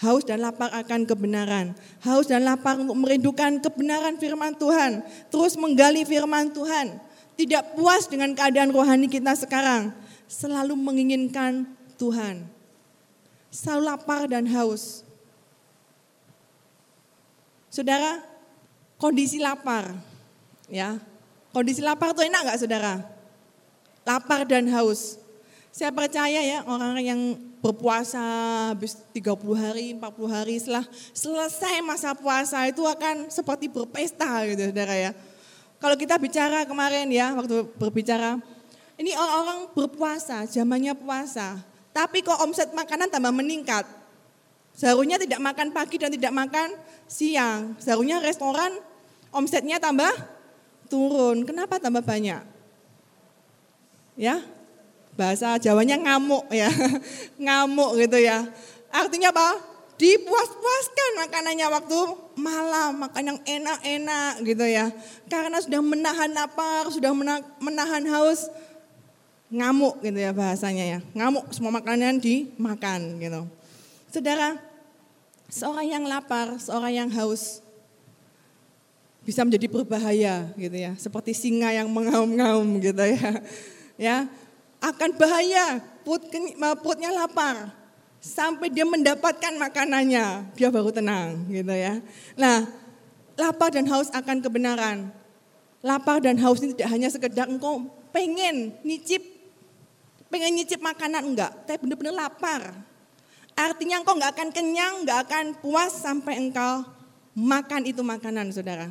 haus 0.04 0.28
dan 0.28 0.44
lapar 0.44 0.68
akan 0.76 1.08
kebenaran. 1.08 1.72
Haus 2.04 2.28
dan 2.28 2.44
lapar 2.44 2.76
untuk 2.76 3.00
merindukan 3.00 3.64
kebenaran 3.64 4.20
firman 4.20 4.52
Tuhan. 4.60 5.00
Terus 5.32 5.56
menggali 5.56 6.04
firman 6.04 6.52
Tuhan. 6.52 7.00
Tidak 7.40 7.80
puas 7.80 8.06
dengan 8.12 8.36
keadaan 8.36 8.76
rohani 8.76 9.08
kita 9.08 9.34
sekarang. 9.40 9.96
Selalu 10.28 10.76
menginginkan 10.76 11.64
Tuhan. 11.96 12.44
Selalu 13.48 13.84
lapar 13.88 14.28
dan 14.28 14.44
haus. 14.52 15.08
Saudara, 17.72 18.22
kondisi 19.00 19.42
lapar. 19.42 19.98
ya 20.70 21.02
Kondisi 21.54 21.86
lapar 21.86 22.18
itu 22.18 22.26
enak 22.26 22.42
nggak 22.50 22.60
saudara? 22.66 22.94
Lapar 24.04 24.42
dan 24.50 24.66
haus. 24.74 25.22
Saya 25.70 25.94
percaya 25.94 26.42
ya 26.42 26.66
orang 26.66 26.98
yang 27.02 27.22
berpuasa 27.64 28.20
habis 28.76 29.00
30 29.16 29.40
hari, 29.56 29.96
40 29.96 30.04
hari 30.28 30.60
setelah 30.60 30.84
selesai 31.16 31.80
masa 31.80 32.12
puasa 32.12 32.68
itu 32.68 32.84
akan 32.84 33.32
seperti 33.32 33.72
berpesta 33.72 34.44
gitu 34.52 34.68
saudara 34.68 34.92
ya. 35.00 35.12
Kalau 35.80 35.96
kita 35.96 36.20
bicara 36.20 36.68
kemarin 36.68 37.08
ya 37.08 37.32
waktu 37.32 37.64
berbicara, 37.80 38.36
ini 39.00 39.16
orang-orang 39.16 39.72
berpuasa, 39.72 40.44
zamannya 40.44 40.92
puasa. 40.92 41.56
Tapi 41.96 42.20
kok 42.20 42.44
omset 42.44 42.76
makanan 42.76 43.08
tambah 43.08 43.32
meningkat. 43.32 43.88
Seharusnya 44.76 45.16
tidak 45.16 45.40
makan 45.40 45.72
pagi 45.72 45.96
dan 45.96 46.12
tidak 46.12 46.34
makan 46.36 46.76
siang. 47.08 47.80
Seharusnya 47.80 48.20
restoran 48.20 48.76
omsetnya 49.32 49.80
tambah 49.80 50.12
turun. 50.92 51.48
Kenapa 51.48 51.80
tambah 51.80 52.04
banyak? 52.04 52.44
Ya, 54.20 54.42
bahasa 55.14 55.58
Jawanya 55.62 55.98
ngamuk 55.98 56.50
ya, 56.50 56.70
ngamuk 57.44 57.98
gitu 58.02 58.18
ya. 58.22 58.46
Artinya 58.94 59.34
apa? 59.34 59.74
Dipuas-puaskan 59.94 61.12
makanannya 61.22 61.68
waktu 61.70 62.00
malam, 62.36 62.98
makan 62.98 63.24
yang 63.24 63.40
enak-enak 63.46 64.42
gitu 64.42 64.66
ya. 64.66 64.90
Karena 65.30 65.62
sudah 65.62 65.82
menahan 65.86 66.34
lapar, 66.34 66.90
sudah 66.90 67.14
menahan 67.62 68.04
haus, 68.10 68.50
ngamuk 69.54 70.02
gitu 70.02 70.18
ya 70.18 70.34
bahasanya 70.34 70.98
ya. 70.98 71.00
Ngamuk 71.14 71.46
semua 71.54 71.70
makanan 71.70 72.18
dimakan 72.18 73.22
gitu. 73.22 73.46
Saudara, 74.10 74.58
seorang 75.50 75.88
yang 75.88 76.04
lapar, 76.10 76.58
seorang 76.58 76.94
yang 77.06 77.10
haus, 77.14 77.62
bisa 79.24 79.46
menjadi 79.46 79.70
berbahaya 79.70 80.52
gitu 80.58 80.78
ya. 80.78 80.98
Seperti 81.00 81.32
singa 81.38 81.70
yang 81.72 81.88
mengaum-ngaum 81.88 82.66
gitu 82.82 83.06
ya. 83.08 83.32
Ya, 83.94 84.18
akan 84.84 85.10
bahaya, 85.16 85.80
perutnya 86.04 87.16
lapar. 87.16 87.72
Sampai 88.24 88.72
dia 88.72 88.88
mendapatkan 88.88 89.56
makanannya, 89.60 90.56
dia 90.56 90.68
baru 90.72 90.92
tenang 90.92 91.44
gitu 91.52 91.72
ya. 91.76 92.00
Nah, 92.40 92.68
lapar 93.36 93.72
dan 93.72 93.88
haus 93.88 94.12
akan 94.12 94.44
kebenaran. 94.44 95.12
Lapar 95.84 96.24
dan 96.24 96.40
haus 96.40 96.64
ini 96.64 96.72
tidak 96.76 96.92
hanya 96.96 97.12
sekedar 97.12 97.48
engkau 97.52 97.84
pengen 98.16 98.72
nyicip, 98.88 99.20
pengen 100.32 100.56
nyicip 100.56 100.80
makanan 100.80 101.36
enggak, 101.36 101.52
tapi 101.68 101.84
benar-benar 101.84 102.28
lapar. 102.28 102.72
Artinya 103.60 104.00
engkau 104.00 104.16
enggak 104.16 104.40
akan 104.40 104.50
kenyang, 104.56 104.94
enggak 105.04 105.20
akan 105.28 105.46
puas 105.60 105.92
sampai 105.92 106.40
engkau 106.40 106.88
makan 107.36 107.84
itu 107.84 108.00
makanan 108.00 108.56
saudara. 108.56 108.88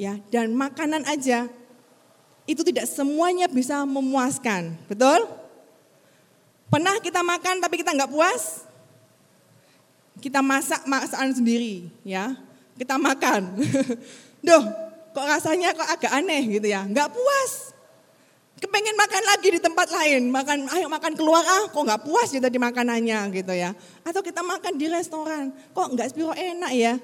Ya, 0.00 0.16
dan 0.32 0.56
makanan 0.56 1.04
aja 1.04 1.52
itu 2.46 2.62
tidak 2.66 2.90
semuanya 2.90 3.46
bisa 3.46 3.86
memuaskan. 3.86 4.74
Betul? 4.90 5.26
Pernah 6.72 6.98
kita 6.98 7.20
makan 7.20 7.60
tapi 7.62 7.78
kita 7.78 7.92
nggak 7.94 8.10
puas? 8.10 8.64
Kita 10.18 10.40
masak 10.40 10.86
masakan 10.88 11.32
sendiri, 11.34 11.90
ya. 12.02 12.34
Kita 12.78 12.96
makan. 12.96 13.60
Duh, 14.46 14.64
kok 15.12 15.26
rasanya 15.28 15.76
kok 15.76 15.86
agak 15.86 16.12
aneh 16.12 16.58
gitu 16.58 16.66
ya. 16.66 16.82
Nggak 16.88 17.12
puas. 17.12 17.76
Kepengen 18.62 18.94
makan 18.94 19.22
lagi 19.26 19.48
di 19.58 19.60
tempat 19.60 19.90
lain, 19.90 20.30
makan, 20.30 20.70
ayo 20.70 20.86
makan 20.86 21.18
keluar 21.18 21.42
ah, 21.42 21.66
kok 21.66 21.82
nggak 21.82 22.02
puas 22.06 22.30
gitu 22.30 22.46
di 22.46 22.62
makanannya 22.62 23.18
gitu 23.34 23.50
ya. 23.50 23.74
Atau 24.06 24.22
kita 24.22 24.38
makan 24.38 24.78
di 24.78 24.86
restoran, 24.86 25.50
kok 25.74 25.88
nggak 25.90 26.14
spiro 26.14 26.30
enak 26.30 26.70
ya. 26.70 26.94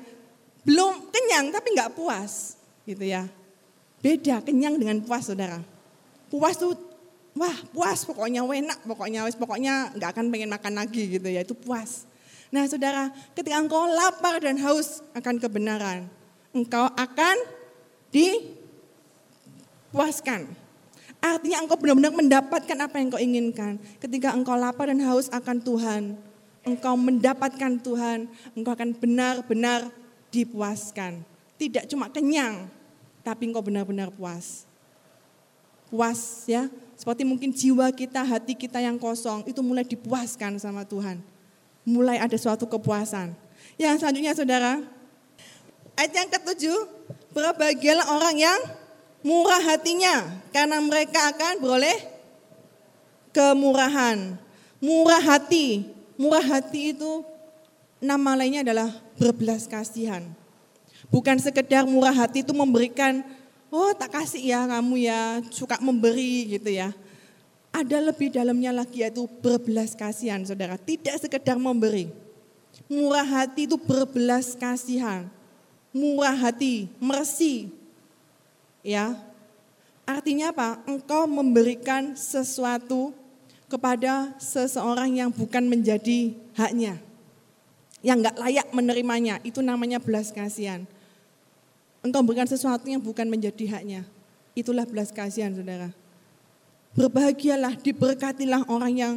Belum 0.63 1.11
kenyang 1.11 1.51
tapi 1.51 1.75
nggak 1.75 1.99
puas 1.99 2.55
gitu 2.87 3.03
ya. 3.03 3.27
Beda 3.99 4.39
kenyang 4.43 4.79
dengan 4.79 5.03
puas 5.03 5.27
saudara. 5.27 5.59
Puas 6.31 6.55
tuh 6.55 6.79
wah 7.39 7.55
puas 7.71 8.03
pokoknya 8.03 8.43
enak 8.43 8.83
pokoknya 8.83 9.23
wis 9.27 9.39
pokoknya 9.39 9.95
nggak 9.95 10.11
akan 10.15 10.31
pengen 10.35 10.51
makan 10.51 10.75
lagi 10.79 11.19
gitu 11.19 11.29
ya 11.31 11.43
itu 11.47 11.55
puas. 11.55 12.07
Nah 12.51 12.67
saudara 12.67 13.15
ketika 13.35 13.59
engkau 13.59 13.87
lapar 13.87 14.43
dan 14.43 14.59
haus 14.59 15.03
akan 15.15 15.39
kebenaran 15.39 16.11
engkau 16.55 16.87
akan 16.91 17.37
dipuaskan. 18.11 20.47
Artinya 21.19 21.67
engkau 21.67 21.75
benar-benar 21.75 22.15
mendapatkan 22.15 22.79
apa 22.79 22.95
yang 22.99 23.07
engkau 23.11 23.19
inginkan. 23.19 23.79
Ketika 23.99 24.31
engkau 24.35 24.55
lapar 24.55 24.87
dan 24.87 25.03
haus 25.03 25.27
akan 25.35 25.59
Tuhan, 25.59 26.15
engkau 26.63 26.95
mendapatkan 26.95 27.83
Tuhan, 27.83 28.31
engkau 28.55 28.73
akan 28.75 28.95
benar-benar 28.95 29.91
dipuaskan. 30.31 31.27
Tidak 31.59 31.91
cuma 31.91 32.07
kenyang, 32.07 32.71
tapi 33.29 33.53
engkau 33.53 33.61
benar-benar 33.61 34.09
puas. 34.09 34.65
Puas 35.93 36.49
ya, 36.49 36.73
seperti 36.97 37.29
mungkin 37.29 37.53
jiwa 37.53 37.93
kita, 37.93 38.25
hati 38.25 38.57
kita 38.57 38.81
yang 38.81 38.97
kosong, 38.97 39.45
itu 39.45 39.61
mulai 39.61 39.85
dipuaskan 39.85 40.57
sama 40.57 40.89
Tuhan. 40.89 41.21
Mulai 41.85 42.17
ada 42.17 42.37
suatu 42.41 42.65
kepuasan. 42.65 43.37
Yang 43.77 44.01
selanjutnya 44.01 44.33
saudara, 44.33 44.73
ayat 45.97 46.13
yang 46.17 46.29
ketujuh, 46.33 46.79
berbahagialah 47.37 48.09
orang 48.17 48.37
yang 48.41 48.61
murah 49.21 49.61
hatinya, 49.61 50.41
karena 50.53 50.81
mereka 50.81 51.29
akan 51.33 51.61
beroleh 51.61 51.99
kemurahan. 53.37 54.41
Murah 54.81 55.21
hati. 55.21 55.85
Murah 56.19 56.43
hati 56.43 56.97
itu 56.97 57.23
nama 57.99 58.35
lainnya 58.39 58.63
adalah 58.67 58.91
berbelas 59.19 59.67
kasihan. 59.67 60.38
Bukan 61.09 61.41
sekedar 61.41 61.89
murah 61.89 62.13
hati 62.13 62.45
itu 62.45 62.53
memberikan, 62.53 63.25
oh 63.73 63.93
tak 63.97 64.13
kasih 64.13 64.45
ya 64.45 64.61
kamu 64.69 65.09
ya, 65.09 65.41
suka 65.49 65.81
memberi 65.81 66.59
gitu 66.59 66.69
ya. 66.69 66.93
Ada 67.73 68.01
lebih 68.13 68.33
dalamnya 68.33 68.73
lagi 68.73 69.05
yaitu 69.05 69.25
berbelas 69.41 69.97
kasihan 69.97 70.41
saudara. 70.45 70.77
Tidak 70.77 71.17
sekedar 71.17 71.57
memberi. 71.57 72.13
Murah 72.89 73.25
hati 73.25 73.69
itu 73.69 73.77
berbelas 73.77 74.57
kasihan. 74.57 75.29
Murah 75.93 76.37
hati, 76.37 76.89
mercy. 77.01 77.73
Ya, 78.85 79.17
Artinya 80.09 80.57
apa? 80.57 80.81
Engkau 80.89 81.29
memberikan 81.29 82.17
sesuatu 82.17 83.13
kepada 83.69 84.33
seseorang 84.41 85.21
yang 85.21 85.29
bukan 85.29 85.69
menjadi 85.69 86.33
haknya. 86.57 86.97
Yang 88.01 88.17
enggak 88.25 88.37
layak 88.41 88.69
menerimanya, 88.73 89.37
itu 89.45 89.61
namanya 89.61 90.01
belas 90.01 90.33
kasihan. 90.33 90.89
Engkau 92.09 92.25
memberikan 92.25 92.49
sesuatu 92.49 92.89
yang 92.89 93.05
bukan 93.05 93.29
menjadi 93.29 93.69
haknya. 93.77 94.09
Itulah 94.57 94.89
belas 94.89 95.13
kasihan 95.13 95.53
saudara. 95.53 95.93
Berbahagialah, 96.97 97.77
diberkatilah 97.85 98.65
orang 98.65 98.95
yang 98.97 99.15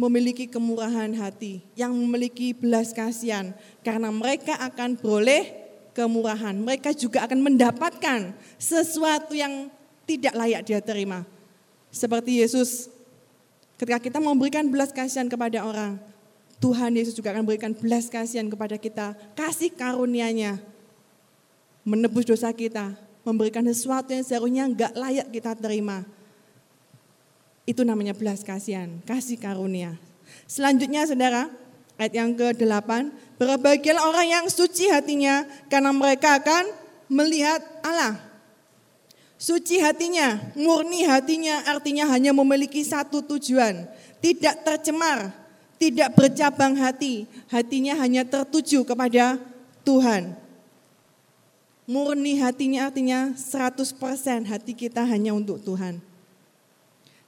memiliki 0.00 0.48
kemurahan 0.48 1.12
hati, 1.12 1.60
yang 1.76 1.92
memiliki 1.92 2.56
belas 2.56 2.96
kasihan. 2.96 3.52
Karena 3.84 4.08
mereka 4.08 4.56
akan 4.56 4.96
beroleh 4.96 5.52
kemurahan. 5.92 6.56
Mereka 6.56 6.96
juga 6.96 7.28
akan 7.28 7.44
mendapatkan 7.44 8.32
sesuatu 8.56 9.36
yang 9.36 9.68
tidak 10.08 10.34
layak 10.34 10.64
dia 10.64 10.80
terima. 10.80 11.22
Seperti 11.94 12.42
Yesus, 12.42 12.90
ketika 13.78 14.00
kita 14.02 14.18
memberikan 14.18 14.66
belas 14.66 14.90
kasihan 14.90 15.30
kepada 15.30 15.62
orang, 15.62 16.00
Tuhan 16.58 16.96
Yesus 16.96 17.14
juga 17.14 17.30
akan 17.30 17.44
memberikan 17.46 17.76
belas 17.76 18.10
kasihan 18.10 18.48
kepada 18.50 18.74
kita. 18.80 19.14
Kasih 19.38 19.70
karunia-Nya, 19.70 20.58
menebus 21.84 22.24
dosa 22.24 22.50
kita, 22.50 22.96
memberikan 23.22 23.62
sesuatu 23.68 24.10
yang 24.10 24.24
seharusnya 24.24 24.64
enggak 24.64 24.92
layak 24.96 25.28
kita 25.30 25.52
terima. 25.54 26.02
Itu 27.64 27.84
namanya 27.84 28.12
belas 28.12 28.44
kasihan, 28.44 29.00
kasih 29.08 29.40
karunia. 29.40 29.96
Selanjutnya 30.44 31.04
saudara, 31.08 31.48
ayat 31.96 32.12
yang 32.12 32.36
ke-8, 32.36 32.90
Berbahagialah 33.34 34.04
orang 34.14 34.28
yang 34.30 34.46
suci 34.46 34.86
hatinya 34.86 35.42
karena 35.66 35.90
mereka 35.90 36.38
akan 36.38 36.70
melihat 37.10 37.60
Allah. 37.82 38.22
Suci 39.34 39.82
hatinya, 39.82 40.38
murni 40.54 41.02
hatinya 41.04 41.66
artinya 41.66 42.06
hanya 42.14 42.30
memiliki 42.30 42.86
satu 42.86 43.26
tujuan. 43.26 43.90
Tidak 44.22 44.62
tercemar, 44.62 45.34
tidak 45.76 46.14
bercabang 46.14 46.78
hati. 46.78 47.26
Hatinya 47.50 47.98
hanya 47.98 48.22
tertuju 48.22 48.86
kepada 48.86 49.36
Tuhan. 49.82 50.43
Murni 51.84 52.40
hatinya 52.40 52.88
artinya 52.88 53.36
100% 53.36 53.92
hati 54.48 54.72
kita 54.72 55.04
hanya 55.04 55.36
untuk 55.36 55.60
Tuhan. 55.60 56.00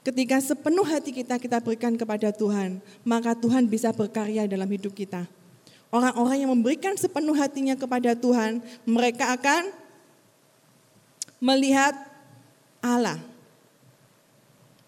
Ketika 0.01 0.41
sepenuh 0.41 0.87
hati 0.87 1.13
kita 1.13 1.37
kita 1.37 1.61
berikan 1.61 1.93
kepada 1.99 2.33
Tuhan, 2.33 2.81
maka 3.05 3.37
Tuhan 3.37 3.69
bisa 3.69 3.93
berkarya 3.93 4.49
dalam 4.49 4.71
hidup 4.71 4.97
kita. 4.97 5.29
Orang-orang 5.93 6.47
yang 6.47 6.53
memberikan 6.57 6.97
sepenuh 6.97 7.37
hatinya 7.37 7.77
kepada 7.77 8.17
Tuhan, 8.17 8.65
mereka 8.89 9.35
akan 9.37 9.75
melihat 11.43 11.93
Allah. 12.81 13.21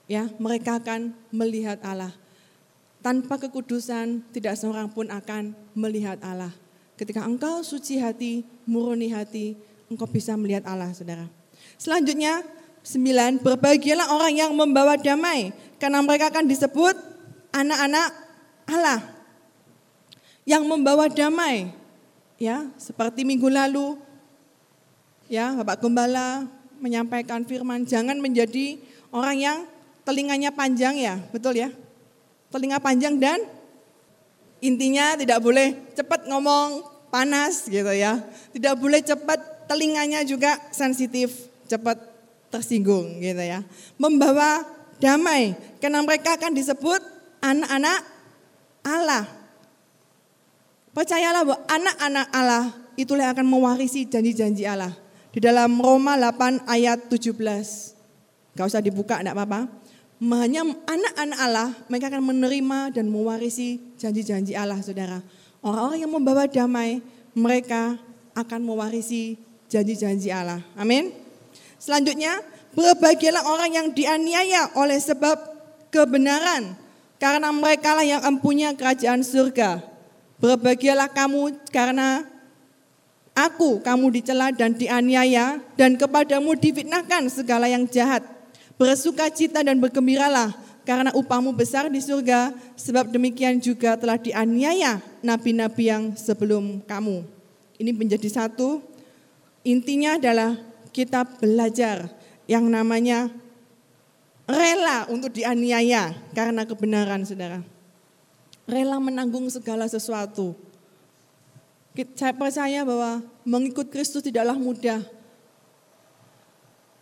Ya, 0.09 0.33
mereka 0.41 0.81
akan 0.81 1.13
melihat 1.29 1.77
Allah. 1.85 2.15
Tanpa 3.05 3.37
kekudusan, 3.37 4.25
tidak 4.33 4.57
seorang 4.57 4.89
pun 4.89 5.13
akan 5.13 5.53
melihat 5.77 6.17
Allah. 6.25 6.51
Ketika 6.99 7.23
engkau 7.23 7.61
suci 7.63 8.01
hati, 8.01 8.43
murni 8.69 9.09
hati, 9.09 9.57
engkau 9.89 10.05
bisa 10.05 10.37
melihat 10.37 10.69
Allah, 10.69 10.93
saudara. 10.93 11.25
Selanjutnya, 11.81 12.45
sembilan, 12.85 13.41
berbahagialah 13.41 14.13
orang 14.13 14.33
yang 14.37 14.53
membawa 14.53 15.01
damai, 15.01 15.57
karena 15.81 16.05
mereka 16.05 16.29
akan 16.29 16.45
disebut 16.45 16.95
anak-anak 17.57 18.09
Allah 18.69 19.01
yang 20.45 20.69
membawa 20.69 21.09
damai. 21.09 21.73
Ya, 22.39 22.71
seperti 22.79 23.27
minggu 23.27 23.51
lalu 23.51 23.99
ya 25.27 25.53
Bapak 25.59 25.83
Gembala 25.83 26.47
menyampaikan 26.79 27.43
firman, 27.43 27.83
jangan 27.83 28.17
menjadi 28.23 28.79
orang 29.11 29.37
yang 29.37 29.59
telinganya 30.07 30.55
panjang 30.55 30.95
ya, 30.97 31.19
betul 31.35 31.59
ya? 31.59 31.75
Telinga 32.49 32.79
panjang 32.79 33.19
dan 33.19 33.43
intinya 34.63 35.19
tidak 35.19 35.43
boleh 35.43 35.75
cepat 35.93 36.31
ngomong 36.31 36.98
panas 37.09 37.69
gitu 37.69 37.93
ya. 37.93 38.21
Tidak 38.55 38.75
boleh 38.79 39.05
cepat 39.05 39.69
telinganya 39.69 40.25
juga 40.25 40.57
sensitif, 40.73 41.49
cepat 41.69 42.01
tersinggung 42.49 43.21
gitu 43.21 43.43
ya. 43.45 43.61
Membawa 44.01 44.65
damai 44.99 45.55
karena 45.79 46.01
mereka 46.03 46.35
akan 46.35 46.53
disebut 46.57 47.01
anak-anak 47.45 48.01
Allah. 48.83 49.25
Percayalah 50.97 51.43
bahwa 51.47 51.59
anak-anak 51.71 52.27
Allah 52.35 52.65
itulah 52.99 53.31
yang 53.31 53.35
akan 53.39 53.47
mewarisi 53.47 54.09
janji-janji 54.09 54.67
Allah. 54.67 54.91
Di 55.31 55.39
dalam 55.39 55.79
Roma 55.79 56.19
8 56.19 56.67
ayat 56.67 57.07
17. 57.07 58.59
Gak 58.59 58.67
usah 58.67 58.83
dibuka, 58.83 59.23
enggak 59.23 59.39
apa-apa. 59.39 59.61
Hanya 60.19 60.67
anak-anak 60.67 61.39
Allah, 61.39 61.69
mereka 61.87 62.11
akan 62.11 62.35
menerima 62.35 62.91
dan 62.91 63.07
mewarisi 63.07 63.95
janji-janji 63.95 64.59
Allah, 64.59 64.83
saudara. 64.83 65.23
Orang-orang 65.59 65.99
yang 66.07 66.13
membawa 66.15 66.47
damai, 66.47 67.03
mereka 67.35 67.99
akan 68.35 68.61
mewarisi 68.63 69.39
janji-janji 69.67 70.31
Allah. 70.31 70.63
Amin. 70.79 71.11
Selanjutnya, 71.79 72.43
berbahagialah 72.75 73.45
orang 73.47 73.71
yang 73.75 73.87
dianiaya 73.91 74.75
oleh 74.79 74.99
sebab 74.99 75.39
kebenaran, 75.91 76.75
karena 77.19 77.51
mereka 77.51 77.95
lah 77.99 78.07
yang 78.07 78.23
empunya 78.23 78.71
kerajaan 78.75 79.27
surga. 79.27 79.83
Berbahagialah 80.39 81.11
kamu 81.11 81.59
karena 81.75 82.23
aku 83.35 83.83
kamu 83.83 84.15
dicela 84.15 84.55
dan 84.55 84.75
dianiaya 84.75 85.59
dan 85.75 85.99
kepadamu 85.99 86.55
difitnahkan 86.55 87.27
segala 87.27 87.67
yang 87.67 87.87
jahat. 87.91 88.23
Bersuka 88.79 89.27
cita 89.35 89.67
dan 89.67 89.83
bergembiralah 89.83 90.55
karena 90.89 91.13
upahmu 91.13 91.53
besar 91.53 91.93
di 91.93 92.01
surga 92.01 92.57
sebab 92.81 93.13
demikian 93.13 93.61
juga 93.61 94.01
telah 94.01 94.17
dianiaya 94.17 95.05
nabi-nabi 95.21 95.93
yang 95.93 96.17
sebelum 96.17 96.81
kamu. 96.89 97.29
Ini 97.77 97.93
menjadi 97.93 98.25
satu. 98.33 98.81
Intinya 99.69 100.17
adalah 100.17 100.57
kita 100.97 101.29
belajar 101.37 102.09
yang 102.49 102.65
namanya 102.73 103.29
rela 104.49 105.05
untuk 105.13 105.37
dianiaya 105.37 106.17
karena 106.33 106.65
kebenaran 106.65 107.29
saudara 107.29 107.61
rela 108.69 109.01
menanggung 109.01 109.49
segala 109.49 109.89
sesuatu. 109.89 110.53
Saya 112.15 112.37
percaya 112.37 112.85
bahwa 112.85 113.25
mengikut 113.43 113.91
Kristus 113.91 114.23
tidaklah 114.23 114.55
mudah. 114.55 115.03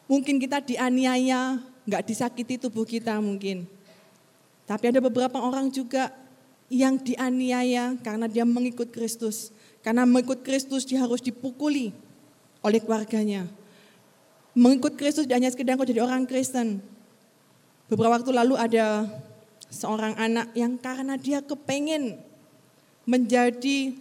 Mungkin 0.07 0.41
kita 0.41 0.63
dianiaya, 0.63 1.61
nggak 1.85 2.07
disakiti 2.07 2.57
tubuh 2.57 2.87
kita 2.87 3.19
mungkin. 3.19 3.76
Tapi 4.67 4.91
ada 4.91 4.99
beberapa 4.99 5.39
orang 5.39 5.71
juga 5.71 6.11
yang 6.67 6.99
dianiaya 6.99 7.95
karena 8.03 8.27
dia 8.27 8.43
mengikut 8.43 8.91
Kristus. 8.91 9.55
Karena 9.87 10.03
mengikut 10.03 10.43
Kristus 10.43 10.83
dia 10.83 10.99
harus 11.07 11.23
dipukuli 11.23 11.95
oleh 12.67 12.83
keluarganya. 12.83 13.47
Mengikut 14.57 14.99
Kristus 14.99 15.31
tidak 15.31 15.39
hanya 15.39 15.51
sekedar 15.55 15.79
kau 15.79 15.87
jadi 15.87 16.03
orang 16.03 16.27
Kristen. 16.27 16.83
Beberapa 17.87 18.19
waktu 18.19 18.35
lalu 18.35 18.59
ada 18.59 19.07
seorang 19.71 20.19
anak 20.19 20.51
yang 20.59 20.75
karena 20.75 21.15
dia 21.15 21.39
kepengen 21.39 22.19
menjadi 23.07 23.95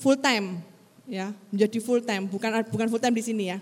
full 0.00 0.16
time 0.16 0.64
ya, 1.04 1.36
menjadi 1.52 1.78
full 1.84 2.00
time, 2.00 2.24
bukan 2.24 2.64
bukan 2.72 2.88
full 2.88 3.02
time 3.02 3.12
di 3.12 3.24
sini 3.24 3.44
ya. 3.52 3.58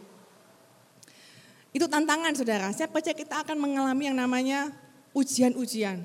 Itu 1.73 1.89
tantangan 1.89 2.37
Saudara. 2.37 2.71
Saya 2.71 2.87
percaya 2.87 3.17
kita 3.17 3.43
akan 3.43 3.57
mengalami 3.59 4.13
yang 4.13 4.19
namanya 4.21 4.71
ujian-ujian. 5.13 6.05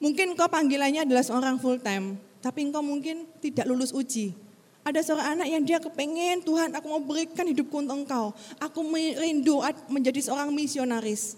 Mungkin 0.00 0.32
kau 0.32 0.48
panggilannya 0.48 1.04
adalah 1.04 1.20
seorang 1.20 1.60
full 1.60 1.76
time, 1.76 2.16
tapi 2.40 2.64
engkau 2.64 2.80
mungkin 2.80 3.28
tidak 3.44 3.68
lulus 3.68 3.92
uji. 3.92 4.32
Ada 4.80 5.04
seorang 5.04 5.36
anak 5.36 5.48
yang 5.52 5.62
dia 5.62 5.76
kepengen 5.76 6.40
Tuhan 6.40 6.72
aku 6.72 6.88
mau 6.88 7.04
berikan 7.04 7.44
hidupku 7.44 7.84
untuk 7.84 8.00
engkau. 8.00 8.32
Aku 8.56 8.80
merindu 8.80 9.60
menjadi 9.92 10.24
seorang 10.24 10.48
misionaris. 10.48 11.36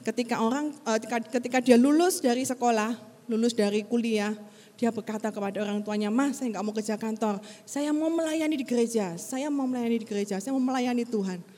Ketika 0.00 0.40
orang 0.40 0.72
uh, 0.88 0.96
ketika 1.28 1.60
dia 1.60 1.76
lulus 1.76 2.24
dari 2.24 2.48
sekolah, 2.48 2.96
lulus 3.28 3.52
dari 3.52 3.84
kuliah, 3.84 4.32
dia 4.80 4.88
berkata 4.88 5.28
kepada 5.28 5.60
orang 5.60 5.84
tuanya, 5.84 6.08
"Mas, 6.08 6.40
saya 6.40 6.48
nggak 6.48 6.64
mau 6.64 6.72
kerja 6.72 6.96
kantor. 6.96 7.44
Saya 7.68 7.92
mau 7.92 8.08
melayani 8.08 8.56
di 8.56 8.64
gereja. 8.64 9.20
Saya 9.20 9.52
mau 9.52 9.68
melayani 9.68 10.00
di 10.00 10.08
gereja. 10.08 10.40
Saya 10.40 10.56
mau 10.56 10.64
melayani 10.64 11.04
Tuhan." 11.04 11.53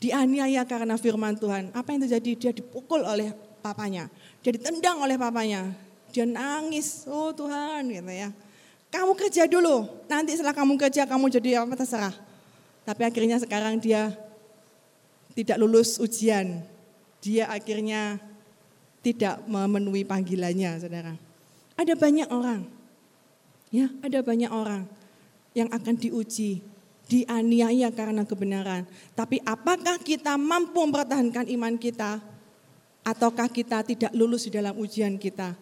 Dianiaya 0.00 0.64
karena 0.64 0.96
firman 0.96 1.36
Tuhan. 1.36 1.70
Apa 1.76 1.92
yang 1.92 2.08
terjadi? 2.08 2.30
Dia 2.34 2.52
dipukul 2.56 3.04
oleh 3.04 3.36
papanya. 3.60 4.08
Dia 4.40 4.56
ditendang 4.56 5.04
oleh 5.04 5.20
papanya. 5.20 5.70
Dia 6.10 6.26
nangis, 6.26 7.06
oh 7.06 7.30
Tuhan 7.30 7.86
gitu 7.92 8.10
ya. 8.10 8.32
Kamu 8.90 9.14
kerja 9.14 9.46
dulu, 9.46 9.86
nanti 10.10 10.34
setelah 10.34 10.56
kamu 10.56 10.74
kerja 10.74 11.06
kamu 11.06 11.30
jadi 11.30 11.62
apa 11.62 11.78
terserah. 11.78 12.10
Tapi 12.82 13.06
akhirnya 13.06 13.38
sekarang 13.38 13.78
dia 13.78 14.10
tidak 15.38 15.62
lulus 15.62 16.02
ujian. 16.02 16.66
Dia 17.22 17.46
akhirnya 17.46 18.18
tidak 19.04 19.46
memenuhi 19.46 20.02
panggilannya, 20.02 20.82
saudara. 20.82 21.14
Ada 21.78 21.94
banyak 21.94 22.28
orang, 22.34 22.66
ya 23.70 23.86
ada 24.02 24.18
banyak 24.26 24.50
orang 24.50 24.90
yang 25.54 25.70
akan 25.70 25.94
diuji, 25.94 26.60
dianiaya 27.10 27.90
karena 27.90 28.22
kebenaran. 28.22 28.86
Tapi 29.18 29.42
apakah 29.42 29.98
kita 29.98 30.38
mampu 30.38 30.78
mempertahankan 30.78 31.50
iman 31.58 31.74
kita 31.74 32.22
ataukah 33.02 33.50
kita 33.50 33.82
tidak 33.82 34.14
lulus 34.14 34.46
di 34.46 34.54
dalam 34.54 34.78
ujian 34.78 35.18
kita. 35.18 35.58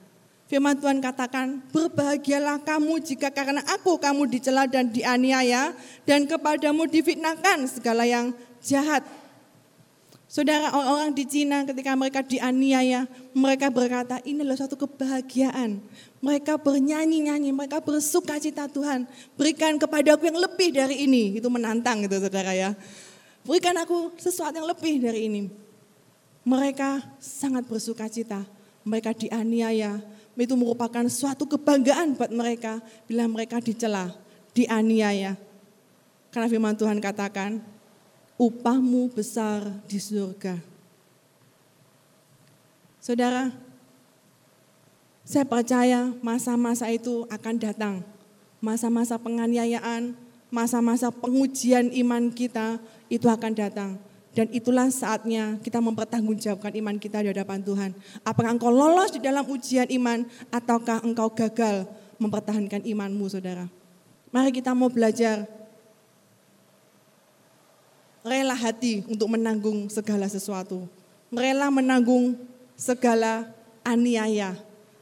Firman 0.49 0.81
Tuhan 0.81 1.05
katakan, 1.05 1.61
berbahagialah 1.73 2.65
kamu 2.65 3.05
jika 3.05 3.29
karena 3.29 3.61
aku 3.69 4.01
kamu 4.01 4.33
dicela 4.33 4.65
dan 4.65 4.89
dianiaya 4.89 5.77
dan 6.09 6.25
kepadamu 6.25 6.89
difitnahkan 6.89 7.69
segala 7.69 8.09
yang 8.09 8.33
jahat. 8.65 9.05
Saudara 10.29 10.69
orang-orang 10.77 11.17
di 11.17 11.25
Cina 11.25 11.65
ketika 11.65 11.97
mereka 11.97 12.21
dianiaya, 12.21 13.09
mereka 13.33 13.73
berkata 13.73 14.21
ini 14.29 14.45
adalah 14.45 14.61
suatu 14.61 14.77
kebahagiaan. 14.77 15.81
Mereka 16.21 16.61
bernyanyi-nyanyi, 16.61 17.49
mereka 17.49 17.81
bersuka 17.81 18.37
cita 18.37 18.69
Tuhan. 18.69 19.09
Berikan 19.41 19.81
kepada 19.81 20.21
aku 20.21 20.29
yang 20.29 20.37
lebih 20.37 20.77
dari 20.77 21.09
ini. 21.09 21.41
Itu 21.41 21.49
menantang 21.49 22.05
gitu 22.05 22.21
saudara 22.21 22.53
ya. 22.53 22.77
Berikan 23.41 23.73
aku 23.81 24.13
sesuatu 24.21 24.61
yang 24.61 24.69
lebih 24.69 25.01
dari 25.01 25.21
ini 25.33 25.43
mereka 26.49 27.05
sangat 27.21 27.69
bersuka 27.69 28.09
cita. 28.09 28.41
Mereka 28.89 29.13
dianiaya. 29.13 30.01
Itu 30.33 30.57
merupakan 30.57 31.05
suatu 31.13 31.45
kebanggaan 31.45 32.17
buat 32.17 32.33
mereka 32.33 32.81
bila 33.05 33.29
mereka 33.29 33.61
dicela, 33.61 34.17
dianiaya. 34.57 35.37
Karena 36.33 36.47
firman 36.49 36.79
Tuhan 36.79 37.03
katakan, 37.03 37.61
upahmu 38.39 39.11
besar 39.11 39.67
di 39.91 39.99
surga. 39.99 40.57
Saudara, 43.03 43.51
saya 45.27 45.45
percaya 45.45 46.09
masa-masa 46.25 46.89
itu 46.89 47.27
akan 47.29 47.55
datang. 47.59 47.95
Masa-masa 48.63 49.19
penganiayaan, 49.21 50.17
masa-masa 50.49 51.13
pengujian 51.13 51.93
iman 51.93 52.31
kita 52.33 52.81
itu 53.11 53.27
akan 53.29 53.53
datang. 53.53 53.91
Dan 54.33 54.47
itulah 54.55 54.87
saatnya 54.87 55.59
kita 55.67 55.83
mempertanggungjawabkan 55.83 56.79
iman 56.79 56.97
kita 56.97 57.27
di 57.27 57.35
hadapan 57.35 57.59
Tuhan. 57.59 57.91
Apakah 58.23 58.55
engkau 58.55 58.71
lolos 58.71 59.11
di 59.11 59.19
dalam 59.19 59.43
ujian 59.51 59.91
iman 59.91 60.23
ataukah 60.55 61.03
engkau 61.03 61.27
gagal 61.35 61.91
mempertahankan 62.23 62.87
imanmu 62.87 63.27
saudara. 63.31 63.67
Mari 64.31 64.53
kita 64.53 64.77
mau 64.77 64.93
belajar 64.93 65.58
rela 68.27 68.55
hati 68.55 69.05
untuk 69.07 69.31
menanggung 69.31 69.87
segala 69.93 70.27
sesuatu. 70.27 70.87
Rela 71.31 71.69
menanggung 71.69 72.39
segala 72.79 73.47
aniaya. 73.85 74.57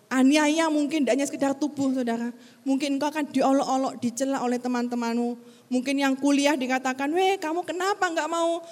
Aniaya 0.07 0.71
mungkin 0.71 1.03
tidak 1.03 1.12
hanya 1.19 1.27
sekedar 1.27 1.53
tubuh 1.59 1.91
saudara. 1.91 2.31
Mungkin 2.62 2.99
engkau 2.99 3.11
akan 3.11 3.27
diolok-olok, 3.31 3.99
dicela 3.99 4.39
oleh 4.43 4.59
teman-temanmu. 4.62 5.35
Mungkin 5.67 5.99
yang 5.99 6.14
kuliah 6.14 6.55
dikatakan, 6.55 7.11
weh 7.11 7.35
kamu 7.43 7.67
kenapa 7.67 8.07
nggak 8.07 8.29
mau 8.31 8.62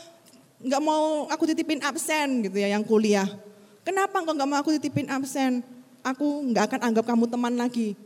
nggak 0.64 0.82
mau 0.82 1.28
aku 1.28 1.50
titipin 1.50 1.82
absen 1.82 2.46
gitu 2.46 2.56
ya 2.62 2.70
yang 2.70 2.86
kuliah. 2.86 3.26
Kenapa 3.82 4.22
engkau 4.22 4.32
nggak 4.32 4.48
mau 4.48 4.58
aku 4.62 4.78
titipin 4.78 5.10
absen? 5.10 5.60
Aku 6.06 6.46
nggak 6.52 6.70
akan 6.70 6.80
anggap 6.92 7.04
kamu 7.04 7.26
teman 7.26 7.54
lagi. 7.58 7.98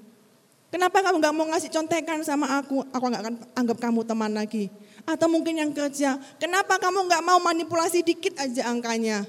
Kenapa 0.68 1.00
kamu 1.00 1.16
nggak 1.20 1.34
mau 1.36 1.46
ngasih 1.48 1.70
contekan 1.72 2.20
sama 2.24 2.60
aku? 2.60 2.84
Aku 2.92 3.04
nggak 3.08 3.22
akan 3.24 3.34
anggap 3.56 3.78
kamu 3.80 4.00
teman 4.04 4.32
lagi. 4.32 4.68
Atau 5.08 5.24
mungkin 5.32 5.56
yang 5.56 5.72
kerja, 5.72 6.20
kenapa 6.36 6.76
kamu 6.76 7.08
nggak 7.08 7.24
mau 7.24 7.40
manipulasi 7.40 8.04
dikit 8.04 8.36
aja 8.36 8.68
angkanya? 8.68 9.24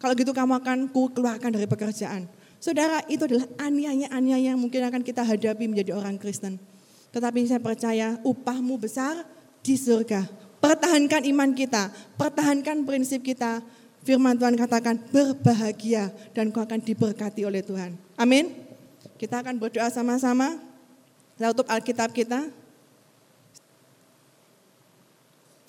Kalau 0.00 0.16
gitu 0.16 0.32
kamu 0.32 0.56
akan 0.56 0.78
ku 0.88 1.12
keluarkan 1.12 1.52
dari 1.52 1.68
pekerjaan. 1.68 2.24
Saudara, 2.56 3.04
itu 3.12 3.28
adalah 3.28 3.44
aniaya-aniaya 3.60 4.56
yang 4.56 4.60
mungkin 4.60 4.88
akan 4.88 5.04
kita 5.04 5.20
hadapi 5.20 5.68
menjadi 5.68 5.92
orang 5.92 6.16
Kristen. 6.16 6.56
Tetapi 7.12 7.44
saya 7.44 7.60
percaya 7.60 8.16
upahmu 8.24 8.80
besar 8.80 9.28
di 9.60 9.76
surga. 9.76 10.24
Pertahankan 10.64 11.28
iman 11.36 11.52
kita, 11.52 11.92
pertahankan 12.16 12.88
prinsip 12.88 13.20
kita. 13.20 13.60
Firman 14.00 14.38
Tuhan 14.38 14.56
katakan 14.56 14.96
berbahagia 15.12 16.08
dan 16.32 16.54
kau 16.54 16.62
akan 16.64 16.80
diberkati 16.80 17.44
oleh 17.44 17.60
Tuhan. 17.60 17.98
Amin. 18.16 18.54
Kita 19.20 19.44
akan 19.44 19.60
berdoa 19.60 19.92
sama-sama. 19.92 20.56
Kita 21.36 21.52
tutup 21.52 21.68
Alkitab 21.68 22.14
kita. 22.14 22.48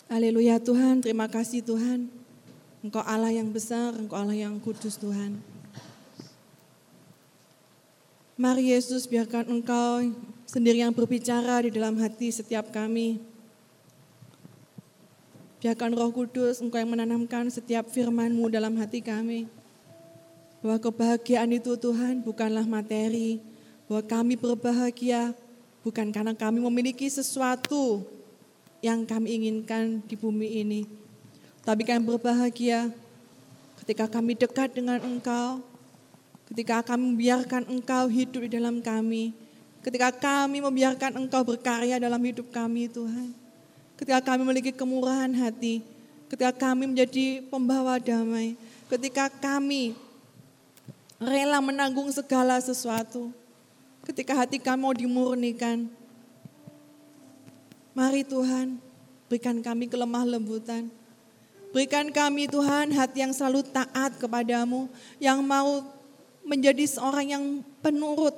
Haleluya 0.08 0.56
Tuhan, 0.64 1.04
terima 1.04 1.28
kasih 1.28 1.60
Tuhan. 1.60 2.08
Engkau 2.80 3.04
Allah 3.04 3.28
yang 3.28 3.52
besar, 3.52 3.92
Engkau 3.92 4.16
Allah 4.16 4.40
yang 4.40 4.56
kudus 4.56 4.96
Tuhan. 4.96 5.36
Mari 8.40 8.72
Yesus 8.72 9.04
biarkan 9.04 9.52
Engkau 9.52 10.08
sendiri 10.48 10.80
yang 10.80 10.96
berbicara 10.96 11.68
di 11.68 11.76
dalam 11.76 12.00
hati 12.00 12.32
setiap 12.32 12.72
kami. 12.72 13.20
Biarkan 15.60 15.92
roh 15.92 16.08
kudus 16.16 16.64
engkau 16.64 16.80
yang 16.80 16.88
menanamkan 16.88 17.52
setiap 17.52 17.92
firmanmu 17.92 18.48
dalam 18.48 18.80
hati 18.80 19.04
kami. 19.04 19.44
Bahwa 20.64 20.88
kebahagiaan 20.88 21.52
itu 21.52 21.76
Tuhan 21.76 22.24
bukanlah 22.24 22.64
materi. 22.64 23.44
Bahwa 23.92 24.08
kami 24.08 24.40
berbahagia 24.40 25.36
bukan 25.84 26.16
karena 26.16 26.32
kami 26.32 26.64
memiliki 26.64 27.12
sesuatu 27.12 28.08
yang 28.84 29.06
kami 29.08 29.38
inginkan 29.42 30.04
di 30.06 30.16
bumi 30.18 30.62
ini. 30.62 30.82
Tapi 31.66 31.84
kami 31.84 32.04
berbahagia 32.06 32.90
ketika 33.84 34.08
kami 34.08 34.36
dekat 34.36 34.72
dengan 34.76 35.00
Engkau, 35.04 35.60
ketika 36.52 36.82
kami 36.82 37.14
membiarkan 37.14 37.68
Engkau 37.68 38.08
hidup 38.08 38.48
di 38.48 38.58
dalam 38.58 38.80
kami, 38.80 39.36
ketika 39.84 40.10
kami 40.16 40.64
membiarkan 40.64 41.20
Engkau 41.20 41.44
berkarya 41.44 42.00
dalam 42.00 42.20
hidup 42.24 42.48
kami 42.54 42.88
Tuhan 42.88 43.48
ketika 43.98 44.22
kami 44.22 44.46
memiliki 44.46 44.72
kemurahan 44.72 45.34
hati, 45.34 45.82
ketika 46.30 46.54
kami 46.54 46.86
menjadi 46.86 47.42
pembawa 47.50 47.98
damai, 47.98 48.54
ketika 48.94 49.26
kami 49.28 49.98
rela 51.18 51.58
menanggung 51.58 52.14
segala 52.14 52.62
sesuatu, 52.62 53.34
ketika 54.06 54.38
hati 54.38 54.62
kami 54.62 54.80
mau 54.86 54.94
dimurnikan. 54.94 55.90
Mari 57.98 58.22
Tuhan, 58.22 58.78
berikan 59.26 59.58
kami 59.58 59.90
kelemah 59.90 60.22
lembutan. 60.22 60.86
Berikan 61.74 62.14
kami 62.14 62.46
Tuhan 62.46 62.94
hati 62.94 63.26
yang 63.26 63.34
selalu 63.34 63.66
taat 63.74 64.22
kepadamu, 64.22 64.86
yang 65.18 65.42
mau 65.42 65.82
menjadi 66.46 66.86
seorang 66.86 67.26
yang 67.34 67.44
penurut, 67.82 68.38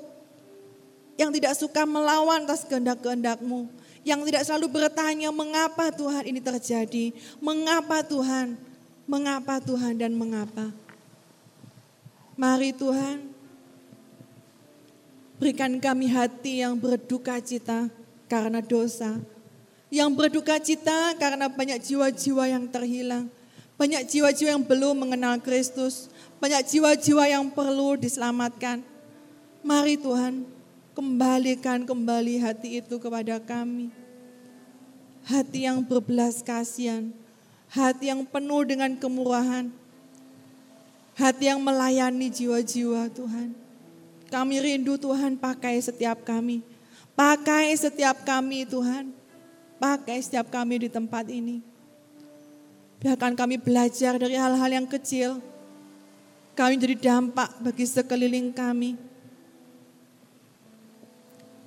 yang 1.20 1.36
tidak 1.36 1.60
suka 1.60 1.84
melawan 1.84 2.48
atas 2.48 2.64
kehendak-kehendakmu, 2.64 3.68
yang 4.08 4.24
tidak 4.24 4.48
selalu 4.48 4.80
bertanya 4.80 5.28
mengapa 5.28 5.92
Tuhan 5.92 6.24
ini 6.24 6.40
terjadi, 6.40 7.12
mengapa 7.44 8.00
Tuhan, 8.00 8.56
mengapa 9.04 9.60
Tuhan 9.60 10.00
dan 10.00 10.16
mengapa. 10.16 10.72
Mari 12.40 12.72
Tuhan, 12.72 13.28
berikan 15.36 15.76
kami 15.84 16.08
hati 16.08 16.64
yang 16.64 16.80
berduka 16.80 17.44
cita 17.44 17.92
karena 18.32 18.64
dosa, 18.64 19.20
yang 19.90 20.14
berduka 20.14 20.62
cita 20.62 21.18
karena 21.18 21.50
banyak 21.50 21.82
jiwa-jiwa 21.82 22.46
yang 22.46 22.66
terhilang, 22.70 23.26
banyak 23.74 24.06
jiwa-jiwa 24.06 24.50
yang 24.54 24.66
belum 24.66 24.96
mengenal 25.06 25.42
Kristus, 25.42 26.14
banyak 26.38 26.62
jiwa-jiwa 26.70 27.26
yang 27.26 27.50
perlu 27.50 27.98
diselamatkan. 27.98 28.86
Mari 29.66 29.98
Tuhan, 29.98 30.46
kembalikan 30.94 31.84
kembali 31.90 32.38
hati 32.38 32.80
itu 32.86 32.96
kepada 33.02 33.42
kami. 33.42 33.90
Hati 35.26 35.66
yang 35.66 35.84
berbelas 35.84 36.46
kasihan, 36.46 37.10
hati 37.68 38.14
yang 38.14 38.24
penuh 38.24 38.64
dengan 38.66 38.94
kemurahan, 38.96 39.68
hati 41.18 41.52
yang 41.52 41.60
melayani 41.60 42.30
jiwa-jiwa 42.32 43.10
Tuhan. 43.12 43.52
Kami 44.30 44.56
rindu 44.62 44.96
Tuhan 44.96 45.36
pakai 45.36 45.82
setiap 45.82 46.22
kami, 46.22 46.62
pakai 47.18 47.74
setiap 47.74 48.22
kami 48.22 48.64
Tuhan, 48.64 49.19
pakai 49.80 50.20
setiap 50.22 50.52
kami 50.52 50.86
di 50.86 50.90
tempat 50.92 51.26
ini. 51.32 51.64
Biarkan 53.00 53.34
kami 53.34 53.56
belajar 53.56 54.20
dari 54.20 54.36
hal-hal 54.36 54.70
yang 54.70 54.88
kecil, 54.88 55.40
kami 56.54 56.76
jadi 56.76 56.96
dampak 57.00 57.64
bagi 57.64 57.88
sekeliling 57.88 58.52
kami 58.52 59.10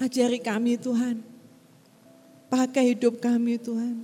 Ajari 0.02 0.42
kami 0.42 0.74
Tuhan. 0.74 1.22
Pakai 2.50 2.90
hidup 2.90 3.22
kami 3.22 3.54
Tuhan. 3.54 4.02